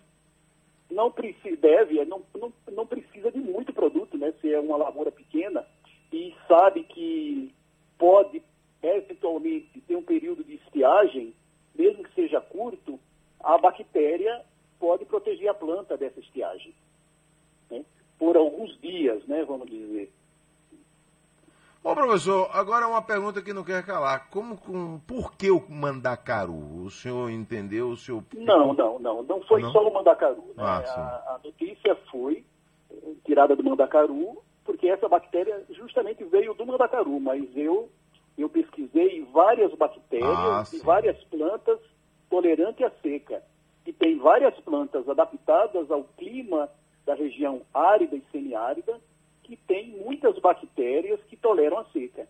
Não 0.91 1.11
precisa, 1.11 1.57
deve, 1.57 1.99
é, 1.99 2.05
não, 2.05 2.23
não, 2.35 2.53
não 2.73 2.87
precisa 2.87 3.31
de 3.31 3.39
muito 3.39 3.73
produto, 3.73 4.17
né? 4.17 4.33
Se 4.41 4.53
é 4.53 4.59
uma 4.59 4.77
lavoura 4.77 5.13
pequena 5.13 5.65
e 6.13 6.35
sabe 6.49 6.83
que 6.85 7.53
pode 7.99 8.43
eventualmente 8.83 9.68
estiagem, 10.89 11.35
mesmo 11.75 12.03
que 12.05 12.15
seja 12.15 12.41
curto, 12.41 12.99
a 13.41 13.59
bactéria 13.59 14.43
pode 14.79 15.05
proteger 15.05 15.49
a 15.49 15.55
planta 15.55 15.97
dessa 15.97 16.21
estiagem. 16.21 16.75
né? 17.71 17.85
Por 18.19 18.37
alguns 18.37 18.79
dias, 18.81 19.25
né? 19.27 19.45
Vamos 19.45 19.69
dizer. 19.69 20.11
Ô 21.85 21.95
professor, 21.95 22.51
agora 22.53 22.89
uma 22.89 23.01
pergunta 23.01 23.41
que 23.41 23.53
não 23.53 23.63
quer 23.65 23.85
calar. 23.87 24.29
Como, 24.31 24.57
com, 24.59 24.99
por 25.07 25.33
que 25.35 25.51
o 25.51 25.65
mandacaru? 25.71 26.83
O 26.85 26.91
senhor 26.91 27.31
entendeu? 27.31 27.91
O 27.91 27.97
senhor... 27.97 28.25
Não, 28.35 28.75
não, 28.75 28.99
não. 28.99 29.23
Não 29.23 29.41
foi 29.43 29.63
Não? 29.63 29.71
só 29.73 29.87
o 29.87 29.95
mandacaru. 29.95 30.43
Né? 30.49 30.55
Ah, 30.59 30.79
a, 30.79 31.35
a 31.35 31.41
notícia 31.45 31.95
foi 32.11 32.45
eh, 32.91 32.97
tirada 33.25 33.55
do 33.55 33.63
mandacaru, 33.63 34.43
porque 34.65 34.89
essa 34.89 35.09
bactéria 35.09 35.65
justamente 35.71 36.25
veio 36.25 36.53
do 36.53 36.67
mandacaru, 36.67 37.21
mas 37.21 37.45
eu, 37.57 37.89
eu 38.43 38.49
pesquisei 38.49 39.25
várias 39.33 39.75
bactérias 39.75 40.29
Ah, 40.29 40.65
e 40.73 40.79
várias 40.79 41.23
plantas 41.25 41.79
tolerantes 42.31 42.85
à 42.87 42.91
seca. 43.03 43.43
E 43.87 43.93
tem 43.93 44.19
várias 44.19 44.55
plantas 44.61 45.09
adaptadas 45.09 45.91
ao 45.91 46.05
clima 46.05 46.69
da 47.07 47.15
região 47.15 47.63
árida 47.73 48.17
e 48.17 48.23
semiárida, 48.31 49.01
que 49.43 49.57
tem 49.57 49.89
muitas 50.05 50.39
bactérias 50.39 51.19
que 51.29 51.37
toleram 51.37 51.79
a 51.79 51.85
seca. 51.87 52.29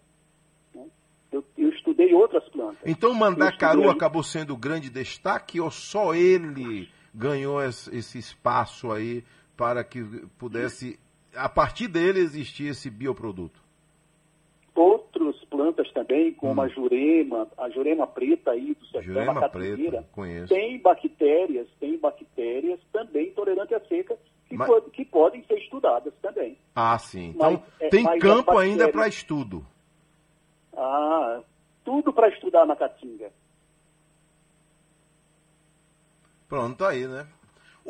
né? 0.74 0.86
Eu, 1.32 1.44
eu 1.58 1.68
estudei 1.70 2.14
outras 2.14 2.48
plantas. 2.48 2.78
Então 2.86 3.10
o 3.10 3.14
mandacaru 3.14 3.80
estudei- 3.80 3.96
acabou 3.96 4.22
sendo 4.22 4.54
o 4.54 4.56
grande 4.56 4.88
destaque 4.88 5.60
ou 5.60 5.70
só 5.70 6.14
ele 6.14 6.88
ganhou 7.12 7.60
es- 7.62 7.88
esse 7.88 8.18
espaço 8.18 8.92
aí 8.92 9.24
para 9.56 9.82
que 9.82 10.00
pudesse, 10.38 10.98
a 11.34 11.48
partir 11.48 11.88
dele, 11.88 12.20
existir 12.20 12.68
esse 12.68 12.88
bioproduto? 12.88 13.60
Plantas 15.58 15.90
também, 15.90 16.32
como 16.34 16.60
a 16.62 16.68
jurema, 16.68 17.48
a 17.58 17.68
jurema 17.70 18.06
preta 18.06 18.52
aí 18.52 18.74
do 18.74 18.86
sertão, 18.86 19.02
Jurema 19.02 19.44
a 19.44 19.48
preta, 19.48 20.06
conheço. 20.12 20.54
tem 20.54 20.78
bactérias, 20.78 21.66
tem 21.80 21.98
bactérias 21.98 22.78
também 22.92 23.32
tolerantes 23.32 23.72
à 23.76 23.80
seca 23.80 24.16
que, 24.48 24.54
Mas- 24.56 24.68
po- 24.68 24.82
que 24.82 25.04
podem 25.04 25.42
ser 25.46 25.58
estudadas 25.58 26.14
também. 26.22 26.56
Ah, 26.76 26.96
sim. 26.96 27.30
Então 27.34 27.50
Mas, 27.54 27.60
é, 27.80 27.88
tem 27.88 28.04
campo 28.20 28.56
ainda 28.56 28.84
bactérias- 28.84 28.92
para 28.92 29.08
estudo. 29.08 29.66
Ah, 30.76 31.40
tudo 31.84 32.12
para 32.12 32.28
estudar 32.28 32.64
na 32.64 32.76
caatinga. 32.76 33.32
Pronto, 36.48 36.84
aí, 36.84 37.04
né? 37.08 37.26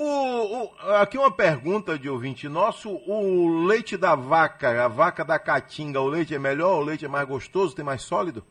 O, 0.01 0.65
o- 0.65 0.71
aqui 0.95 1.19
uma 1.19 1.31
pergunta 1.31 1.99
de 1.99 2.09
ouvinte 2.09 2.49
nosso: 2.49 2.89
o 2.89 3.65
leite 3.67 3.97
da 3.97 4.15
vaca, 4.15 4.85
a 4.85 4.89
vaca 4.89 5.25
da 5.25 5.39
caatinga, 5.41 6.01
o 6.01 6.07
leite 6.07 6.35
é 6.35 6.39
melhor? 6.39 6.79
O 6.81 6.85
leite 6.85 7.05
é 7.05 7.09
mais 7.09 7.27
gostoso, 7.27 7.75
tem 7.75 7.85
mais 7.85 8.03
sólido? 8.03 8.45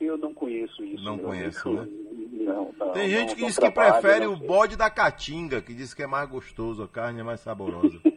Eu 0.00 0.16
não 0.16 0.32
conheço 0.32 0.82
isso. 0.84 1.04
Não 1.04 1.18
conheço, 1.18 1.70
né? 1.70 1.86
Não, 2.32 2.72
não, 2.78 2.92
Tem 2.92 3.08
gente 3.10 3.28
não- 3.30 3.36
que 3.36 3.44
diz 3.46 3.58
que 3.58 3.70
prefere 3.70 4.26
o 4.26 4.34
bode 4.36 4.74
da 4.74 4.88
caatinga, 4.90 5.60
que 5.60 5.74
diz 5.74 5.92
que 5.94 6.02
é 6.02 6.06
mais 6.06 6.28
gostoso, 6.28 6.82
a 6.82 6.88
carne 6.88 7.20
é 7.20 7.22
mais 7.22 7.40
saborosa. 7.40 8.00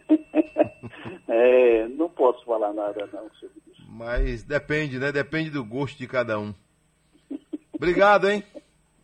É, 1.28 1.88
não 1.90 2.08
posso 2.10 2.44
falar 2.46 2.72
nada 2.74 3.08
não 3.12 3.30
sobre 3.40 3.62
isso. 3.72 3.84
Mas 3.90 4.44
depende, 4.44 4.98
né? 4.98 5.12
Depende 5.12 5.50
do 5.50 5.64
gosto 5.66 5.98
de 5.98 6.08
cada 6.08 6.40
um. 6.40 6.54
Obrigado, 7.74 8.30
hein? 8.30 8.44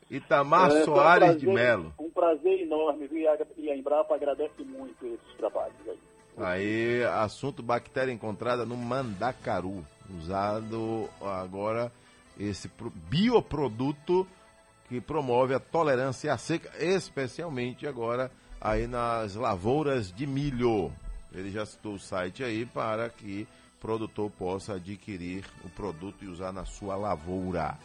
Itamar 0.10 0.68
É, 0.68 0.72
foi 0.72 0.82
um 0.82 0.86
Soares 0.86 1.38
de 1.38 1.48
Melo. 1.48 1.94
Prazer 2.22 2.62
enorme, 2.62 3.08
viu? 3.08 3.18
E 3.22 3.28
a, 3.28 3.76
Embrapa 3.76 4.14
agradece 4.14 4.62
muito 4.64 5.04
esses 5.08 5.38
trabalhos 5.38 5.76
aí. 5.88 6.00
Aí, 6.38 7.04
assunto 7.04 7.64
bactéria 7.64 8.12
encontrada 8.12 8.64
no 8.64 8.78
mandacaru, 8.78 9.84
usado 10.20 11.10
agora 11.20 11.92
esse 12.40 12.68
pro- 12.70 12.92
bioproduto 12.92 14.28
que 14.88 15.02
promove 15.02 15.56
a 15.56 15.60
tolerância 15.60 16.32
à 16.32 16.38
seca, 16.38 16.72
especialmente 16.80 17.88
agora 17.88 18.30
aí 18.62 18.86
nas 18.86 19.34
lavouras 19.34 20.14
de 20.14 20.28
milho. 20.28 20.92
Ele 21.34 21.50
já 21.50 21.66
citou 21.66 21.96
o 21.96 22.00
site 22.00 22.44
aí 22.44 22.68
para 22.68 23.10
que 23.10 23.48
o 23.78 23.82
produtor 23.82 24.30
possa 24.30 24.76
adquirir 24.76 25.44
o 25.66 25.70
produto 25.70 26.24
e 26.24 26.28
usar 26.28 26.52
na 26.52 26.66
sua 26.66 26.96
lavoura. 26.96 27.80